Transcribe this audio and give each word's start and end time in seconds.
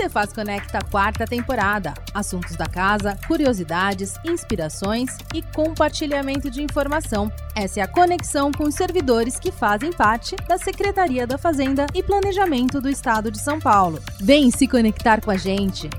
Cefaz 0.00 0.32
Conecta 0.32 0.78
quarta 0.90 1.26
temporada. 1.26 1.92
Assuntos 2.14 2.56
da 2.56 2.64
casa, 2.64 3.18
curiosidades, 3.26 4.14
inspirações 4.24 5.14
e 5.34 5.42
compartilhamento 5.42 6.50
de 6.50 6.62
informação. 6.62 7.30
Essa 7.54 7.80
é 7.80 7.82
a 7.82 7.86
conexão 7.86 8.50
com 8.50 8.64
os 8.64 8.74
servidores 8.74 9.38
que 9.38 9.52
fazem 9.52 9.92
parte 9.92 10.36
da 10.48 10.56
Secretaria 10.56 11.26
da 11.26 11.36
Fazenda 11.36 11.86
e 11.94 12.02
Planejamento 12.02 12.80
do 12.80 12.88
Estado 12.88 13.30
de 13.30 13.38
São 13.38 13.60
Paulo. 13.60 14.00
Vem 14.18 14.50
se 14.50 14.66
conectar 14.66 15.20
com 15.20 15.30
a 15.30 15.36
gente. 15.36 15.90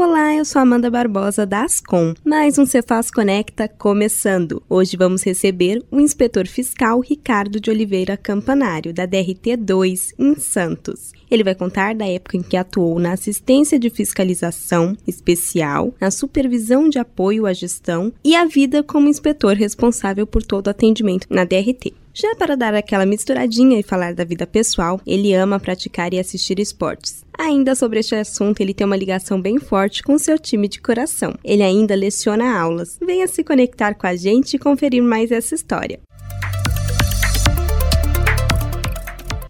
Olá, 0.00 0.32
eu 0.32 0.44
sou 0.44 0.62
Amanda 0.62 0.88
Barbosa 0.88 1.44
da 1.44 1.64
Ascom. 1.64 2.14
Mais 2.24 2.56
um 2.56 2.64
Cefaz 2.64 3.10
Conecta 3.10 3.66
começando. 3.66 4.62
Hoje 4.68 4.96
vamos 4.96 5.24
receber 5.24 5.84
o 5.90 5.98
inspetor 5.98 6.46
fiscal 6.46 7.00
Ricardo 7.00 7.58
de 7.58 7.68
Oliveira 7.68 8.16
Campanário, 8.16 8.94
da 8.94 9.06
DRT 9.06 9.56
2, 9.56 10.14
em 10.16 10.36
Santos. 10.36 11.10
Ele 11.28 11.42
vai 11.42 11.56
contar 11.56 11.96
da 11.96 12.06
época 12.06 12.36
em 12.36 12.44
que 12.44 12.56
atuou 12.56 13.00
na 13.00 13.14
assistência 13.14 13.76
de 13.76 13.90
fiscalização 13.90 14.96
especial, 15.04 15.92
na 16.00 16.12
supervisão 16.12 16.88
de 16.88 17.00
apoio 17.00 17.44
à 17.44 17.52
gestão 17.52 18.12
e 18.24 18.36
a 18.36 18.44
vida 18.44 18.84
como 18.84 19.08
inspetor 19.08 19.56
responsável 19.56 20.28
por 20.28 20.44
todo 20.44 20.68
o 20.68 20.70
atendimento 20.70 21.26
na 21.28 21.42
DRT. 21.42 21.92
Já 22.20 22.34
para 22.34 22.56
dar 22.56 22.74
aquela 22.74 23.06
misturadinha 23.06 23.78
e 23.78 23.82
falar 23.84 24.12
da 24.12 24.24
vida 24.24 24.44
pessoal, 24.44 25.00
ele 25.06 25.32
ama 25.34 25.60
praticar 25.60 26.12
e 26.12 26.18
assistir 26.18 26.58
esportes. 26.58 27.24
Ainda 27.38 27.76
sobre 27.76 28.00
este 28.00 28.16
assunto, 28.16 28.60
ele 28.60 28.74
tem 28.74 28.84
uma 28.84 28.96
ligação 28.96 29.40
bem 29.40 29.60
forte 29.60 30.02
com 30.02 30.18
seu 30.18 30.36
time 30.36 30.66
de 30.66 30.80
coração. 30.80 31.38
Ele 31.44 31.62
ainda 31.62 31.94
leciona 31.94 32.58
aulas. 32.58 32.98
Venha 33.00 33.28
se 33.28 33.44
conectar 33.44 33.94
com 33.94 34.08
a 34.08 34.16
gente 34.16 34.54
e 34.54 34.58
conferir 34.58 35.00
mais 35.00 35.30
essa 35.30 35.54
história. 35.54 36.00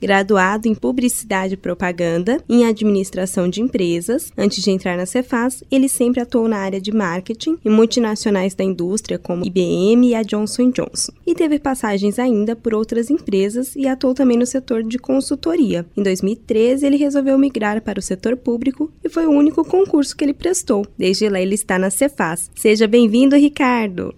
Graduado 0.00 0.68
em 0.68 0.74
Publicidade 0.74 1.54
e 1.54 1.56
Propaganda, 1.56 2.42
em 2.48 2.64
Administração 2.64 3.48
de 3.48 3.60
Empresas. 3.60 4.32
Antes 4.36 4.62
de 4.62 4.70
entrar 4.70 4.96
na 4.96 5.06
Cefaz, 5.06 5.62
ele 5.70 5.88
sempre 5.88 6.20
atuou 6.20 6.48
na 6.48 6.58
área 6.58 6.80
de 6.80 6.92
marketing 6.92 7.58
em 7.64 7.70
multinacionais 7.70 8.54
da 8.54 8.64
indústria 8.64 9.18
como 9.18 9.44
IBM 9.44 10.08
e 10.08 10.14
a 10.14 10.22
Johnson 10.22 10.70
Johnson. 10.70 11.12
E 11.26 11.34
teve 11.34 11.58
passagens 11.58 12.18
ainda 12.18 12.54
por 12.54 12.74
outras 12.74 13.10
empresas 13.10 13.74
e 13.76 13.86
atuou 13.86 14.14
também 14.14 14.36
no 14.36 14.46
setor 14.46 14.82
de 14.82 14.98
consultoria. 14.98 15.86
Em 15.96 16.02
2013, 16.02 16.86
ele 16.86 16.96
resolveu 16.96 17.38
migrar 17.38 17.80
para 17.82 17.98
o 17.98 18.02
setor 18.02 18.36
público 18.36 18.90
e 19.04 19.08
foi 19.08 19.26
o 19.26 19.30
único 19.30 19.64
concurso 19.64 20.16
que 20.16 20.24
ele 20.24 20.34
prestou. 20.34 20.86
Desde 20.96 21.28
lá, 21.28 21.40
ele 21.40 21.54
está 21.54 21.78
na 21.78 21.90
Cefaz. 21.90 22.50
Seja 22.54 22.86
bem-vindo, 22.86 23.36
Ricardo! 23.36 24.14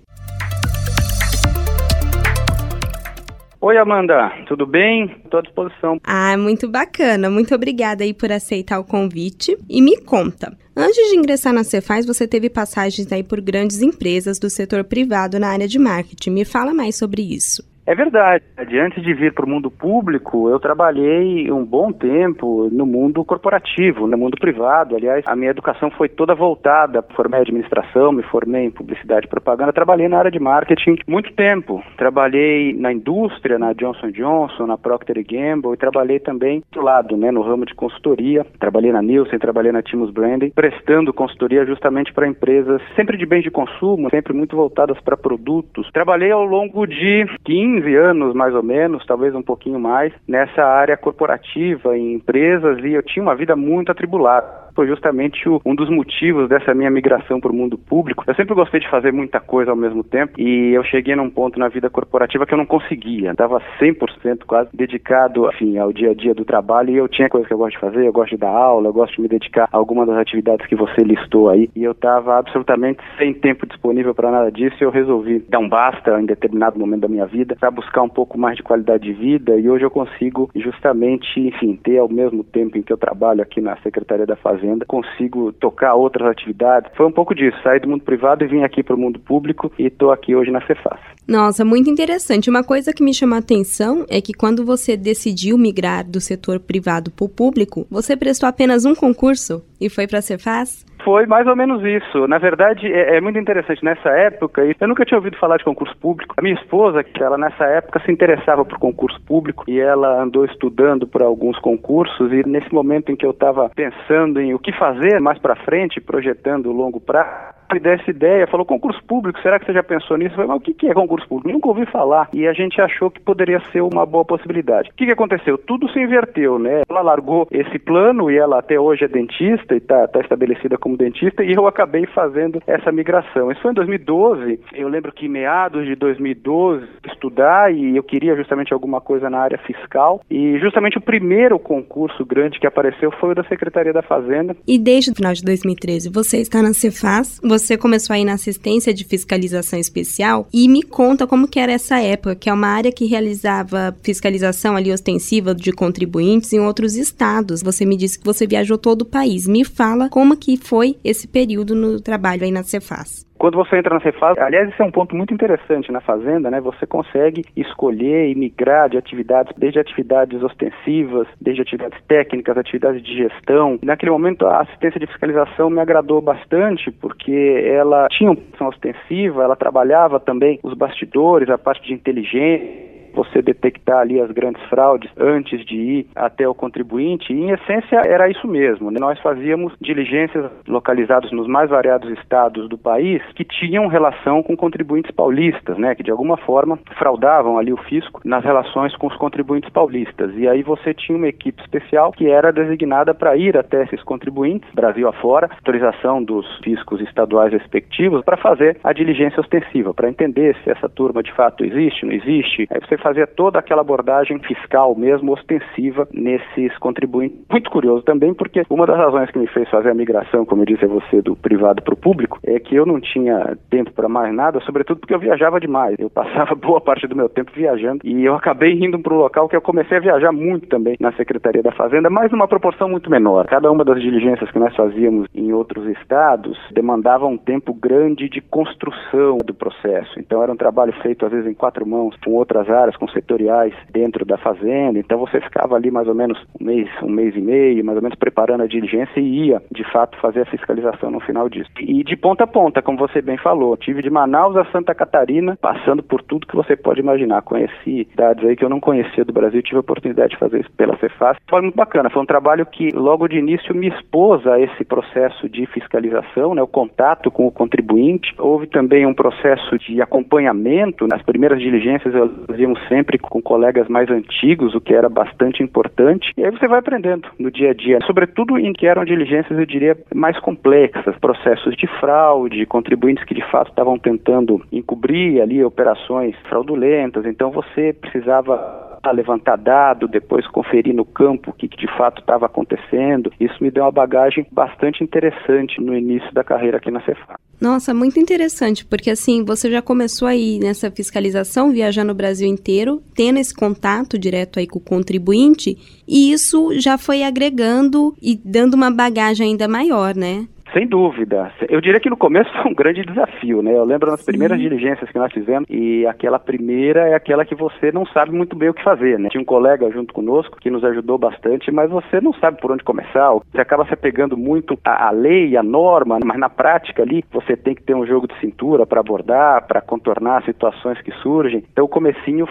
Oi, 3.63 3.77
Amanda, 3.77 4.33
tudo 4.49 4.65
bem? 4.65 5.15
Estou 5.23 5.39
à 5.39 5.43
disposição. 5.43 6.01
Ah, 6.03 6.35
muito 6.35 6.67
bacana. 6.67 7.29
Muito 7.29 7.55
obrigada 7.55 8.03
aí 8.03 8.15
por 8.15 8.33
aceitar 8.33 8.81
o 8.81 8.85
convite. 8.85 9.55
E 9.69 9.83
me 9.83 9.99
conta, 9.99 10.57
antes 10.75 11.11
de 11.11 11.17
ingressar 11.17 11.53
na 11.53 11.63
Cefaz, 11.63 12.07
você 12.07 12.27
teve 12.27 12.49
passagens 12.49 13.13
aí 13.13 13.23
por 13.23 13.39
grandes 13.39 13.83
empresas 13.83 14.39
do 14.39 14.49
setor 14.49 14.83
privado 14.85 15.39
na 15.39 15.49
área 15.49 15.69
de 15.69 15.79
marketing. 15.79 16.31
Me 16.31 16.45
fala 16.47 16.73
mais 16.73 16.97
sobre 16.97 17.21
isso. 17.21 17.63
É 17.91 17.95
verdade. 17.97 18.45
Antes 18.79 19.03
de 19.03 19.13
vir 19.13 19.35
para 19.35 19.45
o 19.45 19.49
mundo 19.49 19.69
público, 19.69 20.49
eu 20.49 20.61
trabalhei 20.61 21.51
um 21.51 21.65
bom 21.65 21.91
tempo 21.91 22.69
no 22.71 22.87
mundo 22.87 23.25
corporativo, 23.25 24.07
no 24.07 24.17
mundo 24.17 24.37
privado. 24.39 24.95
Aliás, 24.95 25.25
a 25.27 25.35
minha 25.35 25.51
educação 25.51 25.91
foi 25.91 26.09
toda 26.09 26.33
voltada. 26.33 27.03
Formei 27.17 27.41
administração, 27.41 28.13
me 28.13 28.23
formei 28.23 28.67
em 28.67 28.71
publicidade 28.71 29.27
e 29.27 29.29
propaganda. 29.29 29.73
Trabalhei 29.73 30.07
na 30.07 30.19
área 30.19 30.31
de 30.31 30.39
marketing 30.39 30.99
muito 31.09 31.33
tempo. 31.33 31.83
Trabalhei 31.97 32.73
na 32.75 32.93
indústria, 32.93 33.59
na 33.59 33.73
Johnson 33.73 34.13
Johnson, 34.13 34.67
na 34.69 34.79
Procter 34.79 35.27
Gamble 35.27 35.73
e 35.73 35.77
trabalhei 35.77 36.21
também 36.21 36.63
do 36.71 36.81
lado, 36.81 37.17
né, 37.17 37.33
no 37.33 37.43
ramo 37.43 37.67
de 37.67 37.75
consultoria. 37.75 38.47
Trabalhei 38.61 38.93
na 38.93 39.03
Nielsen, 39.03 39.41
trabalhei 39.41 39.73
na 39.73 39.83
Timus 39.83 40.13
Branding, 40.13 40.51
prestando 40.51 41.13
consultoria 41.13 41.67
justamente 41.67 42.13
para 42.13 42.29
empresas 42.29 42.81
sempre 42.95 43.17
de 43.17 43.27
bens 43.27 43.43
de 43.43 43.51
consumo, 43.51 44.09
sempre 44.11 44.33
muito 44.33 44.55
voltadas 44.55 45.01
para 45.01 45.17
produtos. 45.17 45.91
Trabalhei 45.91 46.31
ao 46.31 46.45
longo 46.45 46.87
de 46.87 47.27
15 47.45 47.80
15 47.81 47.97
anos, 47.97 48.35
mais 48.35 48.55
ou 48.55 48.63
menos, 48.63 49.05
talvez 49.07 49.35
um 49.35 49.43
pouquinho 49.43 49.81
mais, 49.81 50.13
nessa 50.29 50.63
área 50.63 50.97
corporativa, 50.97 51.97
em 51.97 52.15
empresas, 52.15 52.79
e 52.85 52.93
eu 52.93 53.03
tinha 53.03 53.23
uma 53.23 53.35
vida 53.35 53.57
muito 53.57 53.91
atribulada 53.91 54.60
foi 54.75 54.87
justamente 54.87 55.49
o, 55.49 55.61
um 55.65 55.75
dos 55.75 55.89
motivos 55.89 56.49
dessa 56.49 56.75
minha 56.75 56.91
migração 56.91 57.41
para 57.41 57.51
o 57.51 57.55
mundo 57.55 57.77
público. 57.79 58.25
Eu 58.27 58.35
sempre 58.35 58.55
gostei 58.55 58.81
de 58.81 58.89
fazer 58.89 59.13
muita 59.13 59.41
coisa 59.41 59.71
ao 59.71 59.77
mesmo 59.77 60.03
tempo 60.03 60.41
e 60.41 60.73
eu 60.73 60.85
cheguei 60.85 61.15
num 61.15 61.31
ponto 61.31 61.59
na 61.59 61.69
vida 61.69 61.91
corporativa 61.91 62.47
que 62.47 62.55
eu 62.55 62.59
não 62.59 62.67
conseguia. 62.67 63.33
Estava 63.33 63.61
100% 63.81 64.45
quase 64.47 64.71
dedicado, 64.73 65.49
enfim, 65.49 65.79
ao 65.79 65.93
dia 65.93 66.11
a 66.11 66.15
dia 66.15 66.35
do 66.35 66.45
trabalho 66.45 66.91
e 66.91 66.97
eu 66.97 67.09
tinha 67.09 67.29
coisas 67.29 67.47
que 67.47 67.55
eu 67.55 67.59
gosto 67.59 67.75
de 67.75 67.81
fazer, 67.81 68.07
eu 68.07 68.13
gosto 68.13 68.31
de 68.31 68.39
dar 68.39 68.51
aula, 68.51 68.89
eu 68.89 68.93
gosto 68.93 69.17
de 69.17 69.23
me 69.23 69.29
dedicar 69.29 69.69
a 69.71 69.77
alguma 69.77 70.07
das 70.07 70.17
atividades 70.17 70.67
que 70.67 70.77
você 70.77 71.03
listou 71.03 71.49
aí 71.49 71.69
e 71.75 71.85
eu 71.85 71.93
estava 71.93 72.39
absolutamente 72.39 73.01
sem 73.19 73.35
tempo 73.35 73.67
disponível 73.67 74.15
para 74.15 74.31
nada 74.31 74.51
disso 74.51 74.77
e 74.81 74.85
eu 74.85 74.91
resolvi 74.91 75.41
dar 75.49 75.59
um 75.59 75.69
basta 75.69 76.21
em 76.21 76.27
determinado 76.27 76.79
momento 76.79 77.03
da 77.03 77.09
minha 77.09 77.27
vida 77.27 77.57
para 77.59 77.71
buscar 77.71 78.03
um 78.03 78.09
pouco 78.09 78.39
mais 78.39 78.57
de 78.57 78.63
qualidade 78.63 79.05
de 79.05 79.13
vida 79.13 79.59
e 79.59 79.69
hoje 79.69 79.85
eu 79.85 79.91
consigo 79.91 80.51
justamente, 80.55 81.41
enfim, 81.41 81.77
ter 81.77 81.99
ao 81.99 82.09
mesmo 82.09 82.45
tempo 82.45 82.77
em 82.77 82.83
que 82.83 82.93
eu 82.93 82.97
trabalho 82.97 83.43
aqui 83.43 83.61
na 83.61 83.77
Secretaria 83.79 84.27
da 84.27 84.37
Fazenda 84.37 84.61
fazenda, 84.71 84.85
consigo 84.87 85.53
tocar 85.53 85.95
outras 85.95 86.29
atividades. 86.31 86.91
Foi 86.97 87.07
um 87.07 87.13
pouco 87.13 87.35
disso, 87.35 87.57
sair 87.63 87.81
do 87.81 87.89
mundo 87.89 88.03
privado 88.03 88.45
e 88.45 88.49
vim 88.49 88.63
aqui 88.63 88.83
para 88.83 88.95
o 88.95 88.99
mundo 88.99 89.19
público 89.19 89.73
e 89.79 89.87
estou 89.87 90.13
aqui 90.13 90.35
hoje 90.35 90.51
na 90.51 90.65
Cefaz. 90.67 91.01
Nossa, 91.27 91.65
muito 91.65 91.91
interessante. 91.91 92.51
Uma 92.51 92.65
coisa 92.65 92.93
que 92.93 93.03
me 93.03 93.15
chamou 93.15 93.37
a 93.37 93.39
atenção 93.39 94.05
é 94.09 94.21
que 94.21 94.33
quando 94.33 94.65
você 94.65 94.97
decidiu 94.97 95.57
migrar 95.59 96.09
do 96.09 96.21
setor 96.21 96.59
privado 96.59 97.11
para 97.11 97.25
o 97.25 97.29
público, 97.29 97.87
você 97.91 98.17
prestou 98.17 98.49
apenas 98.49 98.85
um 98.85 98.95
concurso 98.95 99.63
e 99.81 99.89
foi 99.89 100.07
para 100.07 100.19
a 100.19 100.23
Cefaz? 100.23 100.85
Foi 101.05 101.27
mais 101.27 101.47
ou 101.47 101.57
menos 101.57 101.83
isso. 101.85 102.27
Na 102.27 102.39
verdade, 102.39 102.87
é, 102.87 103.17
é, 103.17 103.21
muito 103.21 103.39
interessante. 103.39 103.85
Nessa 103.85 104.11
época, 104.11 104.63
eu 104.63 104.89
nunca 104.89 105.05
tinha 105.05 105.19
ouvido 105.19 105.37
falar 105.39 105.57
de 105.57 105.65
concurso 105.65 105.97
público. 105.97 106.35
A 106.37 106.43
minha 106.43 106.55
esposa, 106.55 107.05
ela 107.19 107.39
nessa 107.39 107.65
época 107.65 108.01
se 108.05 108.13
interessava 108.13 108.65
por 108.65 108.79
concurso 108.79 109.21
público 109.23 109.65
e 109.69 109.81
ela 109.81 110.23
andou 110.23 110.45
estudando 110.45 111.07
por 111.07 111.23
alguns 111.23 111.59
concursos. 111.59 112.33
E 112.33 112.47
nesse 112.47 112.73
momento 112.73 113.11
em 113.11 113.17
que 113.17 113.27
eu 113.27 113.31
estava 113.31 113.69
pensando 113.71 114.41
em 114.41 114.55
o 114.55 114.59
que 114.59 114.73
fazer 114.73 115.21
mais 115.21 115.39
para 115.39 115.57
frente, 115.57 116.01
projetando 116.01 116.67
o 116.67 116.73
longo 116.73 117.01
prazo, 117.01 117.60
dessa 117.79 118.11
ideia, 118.11 118.47
falou 118.47 118.67
concurso 118.67 119.03
público, 119.05 119.41
será 119.41 119.59
que 119.59 119.67
você 119.67 119.73
já 119.73 119.83
pensou 119.83 120.17
nisso? 120.17 120.33
Eu 120.33 120.37
falei, 120.37 120.49
mas 120.49 120.57
o 120.59 120.61
que 120.61 120.89
é 120.89 120.95
concurso 120.95 121.29
público? 121.29 121.53
Nunca 121.53 121.69
ouvi 121.69 121.87
falar. 121.87 122.29
E 122.33 122.47
a 122.47 122.53
gente 122.53 122.81
achou 122.81 123.11
que 123.11 123.21
poderia 123.21 123.61
ser 123.71 123.83
uma 123.83 124.05
boa 124.05 124.25
possibilidade. 124.25 124.91
O 124.91 124.95
que, 124.95 125.11
aconteceu? 125.11 125.59
Tudo 125.59 125.91
se 125.91 125.99
inverteu, 125.99 126.59
né? 126.59 126.83
Ela 126.89 127.03
largou 127.03 127.47
esse 127.51 127.79
plano 127.79 128.31
e 128.31 128.37
ela 128.37 128.59
até 128.59 128.79
hoje 128.79 129.05
é 129.05 129.09
dentista 129.09 129.75
e 129.75 129.79
está 129.79 130.07
tá 130.09 130.21
estabelecida 130.21 130.79
como 130.79 130.97
dentista 130.97 131.43
e 131.45 131.53
eu 131.53 131.67
acabei 131.67 132.07
fazendo 132.07 132.63
essa 132.67 132.91
migração. 132.91 133.51
Isso 133.51 133.61
foi 133.61 133.73
em 133.73 133.75
2012. 133.75 134.61
Eu 134.73 134.89
lembro 134.89 135.13
que 135.13 135.29
meados 135.29 135.85
de 135.85 135.95
2012 135.95 136.87
estudar 137.07 137.73
e 137.75 137.97
eu 137.97 138.03
queria 138.03 138.37
justamente 138.37 138.73
alguma 138.73 139.01
coisa 139.01 139.29
na 139.29 139.39
área 139.39 139.59
fiscal 139.59 140.23
e 140.31 140.59
justamente 140.59 140.99
o 140.99 141.01
primeiro 141.01 141.59
concurso 141.59 142.25
grande 142.25 142.59
que 142.59 142.67
apareceu 142.67 143.11
foi 143.13 143.33
o 143.33 143.35
da 143.35 143.45
Secretaria 143.45 143.93
da 143.93 144.03
Fazenda. 144.03 144.57
E 144.67 144.79
desde 144.79 145.11
o 145.11 145.15
final 145.15 145.33
de 145.33 145.43
2013 145.43 146.11
você 146.11 146.39
está 146.39 146.63
na 146.63 146.73
Cefaz, 146.73 147.41
você 147.43 147.60
começou 147.77 148.15
aí 148.15 148.25
na 148.25 148.35
assistência 148.35 148.93
de 148.93 149.05
fiscalização 149.05 149.79
especial 149.79 150.49
e 150.53 150.69
me 150.69 150.83
conta 150.83 151.27
como 151.27 151.49
que 151.49 151.59
era 151.59 151.73
essa 151.73 152.01
época, 152.01 152.35
que 152.35 152.49
é 152.49 152.53
uma 152.53 152.69
área 152.69 152.93
que 152.93 153.07
realizava 153.07 153.97
fiscalização 154.03 154.77
ali 154.77 154.93
ostensiva 154.93 155.55
de 155.55 155.73
contribuintes 155.73 156.53
em 156.53 156.61
outros 156.61 156.97
estados. 156.97 157.63
Você 157.63 157.85
me 157.85 157.97
disse 157.97 158.19
que 158.19 158.25
você 158.25 158.47
viajou 158.47 158.79
todo 158.79 159.03
o 159.03 159.07
país. 159.07 159.47
Me 159.47 159.65
fala 159.65 160.09
como 160.09 160.37
que 160.37 160.57
foi 160.57 160.97
esse 161.05 161.27
período 161.27 161.75
no 161.75 162.01
trabalho 162.01 162.45
aí 162.45 162.51
na 162.51 162.63
Cefaz. 162.63 163.30
Quando 163.41 163.57
você 163.57 163.79
entra 163.79 163.95
na 163.95 164.03
Cefaz, 164.03 164.37
aliás, 164.37 164.69
esse 164.69 164.83
é 164.83 164.85
um 164.85 164.91
ponto 164.91 165.17
muito 165.17 165.33
interessante 165.33 165.91
na 165.91 166.03
fazenda, 166.03 166.51
né? 166.51 166.61
Você 166.61 166.87
consegue 166.87 167.43
escolher 167.57 168.29
e 168.29 168.35
migrar 168.35 168.91
de 168.91 168.99
atividades, 168.99 169.51
desde 169.57 169.81
atividades 169.81 170.43
ostensivas, 170.43 171.27
desde 171.41 171.63
atividades 171.63 171.99
técnicas, 172.07 172.59
atividades 172.59 173.03
de 173.03 173.17
gestão. 173.17 173.79
Naquele 173.83 174.13
momento, 174.13 174.47
a 174.47 174.61
assistência 174.61 175.01
de 175.01 175.07
fiscalização 175.07 175.71
me 175.71 175.81
agradou 175.81 176.21
bastante, 176.21 176.91
porque 176.91 177.65
ela 177.67 178.09
tinha 178.11 178.31
uma 178.31 178.37
função 178.37 178.69
ostensiva, 178.69 179.43
ela 179.43 179.57
trabalhava 179.57 180.21
também 180.21 180.61
os 180.63 180.75
bastidores, 180.75 181.49
a 181.49 181.57
parte 181.57 181.83
de 181.83 181.95
inteligência 181.95 182.90
você 183.15 183.43
detectar 183.43 183.99
ali 183.99 184.21
as 184.21 184.31
grandes 184.31 184.63
fraudes 184.65 185.11
antes 185.17 185.65
de 185.65 185.77
ir 185.77 186.07
até 186.15 186.49
o 186.49 186.55
contribuinte. 186.55 187.33
E, 187.33 187.37
em 187.37 187.51
essência, 187.51 188.01
era 188.05 188.29
isso 188.29 188.47
mesmo. 188.47 188.91
Né? 188.91 188.99
Nós 189.01 189.19
fazíamos 189.21 189.73
diligências 189.81 190.51
localizadas 190.67 191.31
nos 191.33 191.47
mais 191.47 191.71
variados 191.71 192.11
estados 192.19 192.69
do 192.69 192.79
país 192.79 193.23
que 193.35 193.45
tinham 193.45 193.87
relação 193.87 194.43
com 194.43 194.57
contribuintes 194.57 195.11
paulistas, 195.11 195.77
né? 195.79 195.95
que 195.95 196.03
de 196.03 196.11
alguma 196.11 196.37
forma 196.37 196.79
fraudavam 196.99 197.59
ali 197.59 197.73
o 197.73 197.77
fisco 197.77 198.21
nas 198.25 198.45
relações 198.45 198.95
com 198.97 199.07
os 199.07 199.17
contribuintes 199.17 199.71
paulistas. 199.71 200.33
E 200.37 200.49
aí 200.49 200.63
você 200.63 200.95
tinha 200.95 201.17
uma 201.17 201.29
equipe 201.29 201.61
especial 201.63 202.13
que 202.13 202.29
era 202.29 202.53
designada 202.53 203.15
para 203.15 203.37
ir 203.37 203.57
até 203.57 203.85
esses 203.85 204.03
contribuintes, 204.03 204.69
Brasil 204.75 205.09
afora, 205.09 205.49
autorização 205.53 206.23
dos 206.23 206.47
fiscos 206.63 207.01
estaduais 207.01 207.53
respectivos, 207.53 208.25
para 208.25 208.37
fazer 208.37 208.79
a 208.83 208.93
diligência 208.93 209.41
ostensiva, 209.41 209.95
para 209.95 210.09
entender 210.09 210.57
se 210.63 210.71
essa 210.71 210.89
turma 210.89 211.23
de 211.23 211.33
fato 211.33 211.65
existe, 211.65 212.05
não 212.05 212.13
existe. 212.13 212.67
Aí 212.71 212.81
você 212.81 212.97
fazia 213.01 213.27
toda 213.27 213.59
aquela 213.59 213.81
abordagem 213.81 214.39
fiscal 214.41 214.95
mesmo, 214.95 215.33
ostensiva, 215.33 216.09
nesses 216.13 216.77
contribuintes. 216.79 217.39
Muito 217.51 217.71
curioso 217.71 218.03
também, 218.03 218.35
porque 218.35 218.63
uma 218.71 218.87
das 218.87 218.97
razões 218.97 219.31
que 219.31 219.39
me 219.39 219.47
fez 219.49 219.69
fazer 219.69 219.91
a 219.91 219.95
migração, 219.95 220.45
como 220.45 220.63
eu 220.63 220.67
disse 220.67 220.85
a 220.85 220.89
você, 220.89 221.21
do 221.23 221.37
privado 221.37 221.83
para 221.83 221.95
o 221.95 221.97
público, 221.97 222.39
é 222.45 222.59
que 222.59 222.75
eu 222.77 222.87
não 222.87 223.01
tinha 223.01 223.57
tempo 223.71 223.93
para 223.93 224.09
mais 224.09 224.35
nada, 224.35 224.61
sobretudo 224.61 225.01
porque 225.01 225.15
eu 225.15 225.19
viajava 225.19 225.61
demais. 225.61 225.97
Eu 225.99 226.11
passava 226.11 226.55
boa 226.57 226.81
parte 226.81 227.07
do 227.07 227.17
meu 227.17 227.29
tempo 227.29 227.51
viajando 227.55 228.01
e 228.05 228.25
eu 228.25 228.35
acabei 228.35 228.73
indo 228.73 228.99
para 228.99 229.15
o 229.15 229.19
local 229.19 229.49
que 229.49 229.57
eu 229.57 229.61
comecei 229.61 229.99
a 229.99 230.01
viajar 230.01 230.33
muito 230.33 230.67
também 230.69 230.97
na 231.01 231.13
Secretaria 231.13 231.63
da 231.63 231.73
Fazenda, 231.73 232.11
mas 232.11 232.31
numa 232.31 232.49
proporção 232.49 232.89
muito 232.89 233.11
menor. 233.11 233.47
Cada 233.47 233.71
uma 233.71 233.85
das 233.85 234.01
diligências 234.01 234.51
que 234.51 234.59
nós 234.59 234.75
fazíamos 234.75 235.29
em 235.35 235.53
outros 235.53 235.87
estados 235.99 236.59
demandava 236.73 237.27
um 237.27 237.37
tempo 237.37 237.73
grande 237.73 238.29
de 238.29 238.41
construção 238.41 239.39
do 239.39 239.55
processo. 239.55 240.19
Então 240.19 240.43
era 240.43 240.53
um 240.53 240.57
trabalho 240.57 240.93
feito 241.03 241.25
às 241.25 241.33
vezes 241.33 241.47
em 241.47 241.55
quatro 241.55 241.87
mãos, 241.87 242.15
com 242.25 242.33
outras 242.33 242.69
áreas, 242.69 242.90
com 242.97 243.09
setoriais 243.09 243.75
dentro 243.93 244.25
da 244.25 244.37
fazenda. 244.39 244.99
Então 244.99 245.19
você 245.19 245.41
ficava 245.41 245.77
ali 245.77 245.91
mais 245.91 246.09
ou 246.09 246.15
menos 246.15 246.39
um 246.61 246.65
mês, 246.65 246.89
um 247.03 247.11
mês 247.11 247.35
e 247.37 247.41
meio, 247.41 247.85
mais 247.85 247.97
ou 247.97 248.03
menos 248.03 248.19
preparando 248.19 248.63
a 248.63 248.67
diligência 248.67 249.21
e 249.21 249.49
ia, 249.49 249.63
de 249.71 249.85
fato, 249.91 250.19
fazer 250.19 250.43
a 250.43 250.47
fiscalização 250.47 251.11
no 251.11 251.21
final 251.21 251.49
disso. 251.49 251.71
E 251.79 252.03
de 252.05 252.17
ponta 252.17 252.45
a 252.45 252.47
ponta, 252.47 252.83
como 252.83 252.99
você 252.99 253.23
bem 253.23 253.37
falou, 253.37 253.77
tive 253.77 254.03
de 254.03 254.11
Manaus 254.11 254.57
a 254.57 254.65
Santa 254.67 254.95
Catarina, 254.95 255.57
passando 255.61 256.03
por 256.03 256.23
tudo 256.23 256.47
que 256.47 256.57
você 256.57 256.77
pode 256.77 257.01
imaginar. 257.01 257.43
Conheci 257.43 258.07
cidades 258.11 258.45
aí 258.45 258.57
que 258.57 258.65
eu 258.65 258.69
não 258.69 258.81
conhecia 258.81 259.25
do 259.25 259.33
Brasil, 259.33 259.63
tive 259.63 259.77
a 259.77 259.81
oportunidade 259.81 260.31
de 260.31 260.39
fazer 260.39 260.61
isso 260.61 260.71
pela 260.73 260.97
Cefaz. 260.99 261.37
Foi 261.49 261.61
muito 261.61 261.77
bacana, 261.77 262.11
foi 262.11 262.23
um 262.23 262.27
trabalho 262.27 262.67
que 262.67 262.91
logo 262.91 263.29
de 263.29 263.37
início 263.37 263.75
me 263.75 263.89
expôs 263.89 264.47
a 264.47 264.59
esse 264.61 264.85
processo 264.85 265.49
de 265.49 265.67
fiscalização, 265.67 266.55
né, 266.55 266.63
o 266.63 266.67
contato 266.67 267.31
com 267.31 267.47
o 267.47 267.53
contribuinte. 267.53 268.35
Houve 268.39 268.67
também 268.67 269.07
um 269.07 269.15
processo 269.15 269.79
de 269.79 270.01
acompanhamento. 270.01 271.07
Nas 271.07 271.23
primeiras 271.23 271.61
diligências 271.61 272.15
eu 272.15 272.29
fazíamos 272.47 272.80
sempre 272.89 273.19
com 273.19 273.41
colegas 273.41 273.89
mais 273.89 274.11
antigos, 274.11 274.75
o 274.75 274.81
que 274.81 274.95
era 274.95 275.09
bastante 275.09 275.63
importante. 275.63 276.33
E 276.37 276.45
aí 276.45 276.51
você 276.51 276.67
vai 276.67 276.79
aprendendo 276.79 277.29
no 277.39 277.51
dia 277.51 277.71
a 277.71 277.75
dia, 277.75 277.99
sobretudo 278.07 278.59
em 278.59 278.73
que 278.73 278.87
eram 278.87 279.05
diligências, 279.05 279.59
eu 279.59 279.67
diria, 279.67 279.97
mais 280.15 280.39
complexas, 280.41 281.17
processos 281.19 281.77
de 281.77 281.87
fraude, 281.99 282.67
contribuintes 282.67 283.25
que 283.25 283.35
de 283.35 283.45
fato 283.51 283.71
estavam 283.71 283.99
tentando 283.99 284.63
encobrir 284.73 285.41
ali 285.41 285.63
operações 285.65 286.35
fraudulentas. 286.49 287.25
Então 287.27 287.51
você 287.51 287.93
precisava 287.93 288.91
levantar 289.13 289.57
dado, 289.57 290.07
depois 290.07 290.47
conferir 290.49 290.95
no 290.95 291.05
campo 291.05 291.51
o 291.51 291.55
que, 291.55 291.69
que 291.69 291.77
de 291.77 291.87
fato 291.97 292.21
estava 292.21 292.47
acontecendo. 292.47 293.33
Isso 293.41 293.63
me 293.63 293.71
deu 293.71 293.85
uma 293.85 293.91
bagagem 293.91 294.47
bastante 294.53 295.03
interessante 295.03 295.81
no 295.81 295.97
início 295.97 296.33
da 296.35 296.45
carreira 296.45 296.77
aqui 296.77 296.91
na 296.91 297.01
Cefaz. 297.01 297.50
Nossa, 297.61 297.93
muito 297.93 298.19
interessante, 298.19 298.87
porque 298.87 299.11
assim, 299.11 299.45
você 299.45 299.71
já 299.71 299.83
começou 299.83 300.27
aí 300.27 300.59
nessa 300.59 300.91
fiscalização, 300.91 301.71
viajando 301.71 302.11
o 302.11 302.15
Brasil 302.15 302.49
inteiro, 302.49 303.03
tendo 303.15 303.39
esse 303.39 303.53
contato 303.53 304.19
direto 304.19 304.59
aí 304.59 304.67
com 304.67 304.79
o 304.79 304.83
contribuinte, 304.83 305.77
e 306.09 306.33
isso 306.33 306.71
já 306.81 306.97
foi 306.97 307.23
agregando 307.23 308.17
e 308.21 308.35
dando 308.35 308.75
uma 308.75 308.91
bagagem 308.91 309.49
ainda 309.51 309.69
maior, 309.69 310.15
né? 310.15 310.49
Sem 310.73 310.87
dúvida. 310.87 311.53
Eu 311.69 311.81
diria 311.81 312.01
que 312.01 312.11
no 312.11 312.17
começo 312.17 312.51
foi 312.63 312.71
um 312.71 312.75
grande 312.75 313.03
desafio, 313.03 313.63
né? 313.63 313.73
Eu 313.73 313.85
lembro 313.85 314.11
nas 314.11 314.25
primeiras 314.25 314.59
diligências 314.59 315.11
que 315.11 315.19
nós 315.19 315.33
fizemos 315.33 315.69
e 315.69 316.07
aquela 316.07 316.39
primeira 316.39 317.09
é 317.09 317.15
aquela 317.15 317.45
que 317.45 317.55
você 317.55 317.91
não 317.93 318.07
sabe 318.07 318.33
muito 318.33 318.57
bem 318.57 318.69
o 318.69 318.75
que 318.75 318.83
fazer, 318.83 319.19
né? 319.19 319.29
Tinha 319.31 319.41
um 319.41 319.45
colega 319.45 319.91
junto 319.91 320.15
conosco 320.15 320.59
que 320.61 320.71
nos 320.71 320.85
ajudou 320.85 321.19
bastante, 321.19 321.71
mas 321.71 321.91
você 321.91 322.21
não 322.21 322.33
sabe 322.35 322.61
por 322.61 322.71
onde 322.71 322.85
começar. 322.85 323.31
Você 323.33 323.61
acaba 323.61 323.85
se 323.87 323.95
apegando 323.95 324.37
muito 324.37 324.79
à, 324.85 325.09
à 325.09 325.11
lei, 325.11 325.57
à 325.57 325.63
norma, 325.63 326.19
mas 326.25 326.39
na 326.39 326.49
prática 326.49 327.03
ali 327.03 327.25
você 327.33 327.57
tem 327.57 327.75
que 327.75 327.83
ter 327.83 327.95
um 327.95 328.07
jogo 328.07 328.29
de 328.29 328.39
cintura 328.41 328.87
para 328.87 329.01
abordar, 329.01 329.67
para 329.67 329.81
contornar 329.81 330.45
situações 330.45 331.01
que 331.03 331.13
surgem. 331.23 331.65
Então 331.73 331.85
o 331.85 331.89
comecinho 331.89 332.47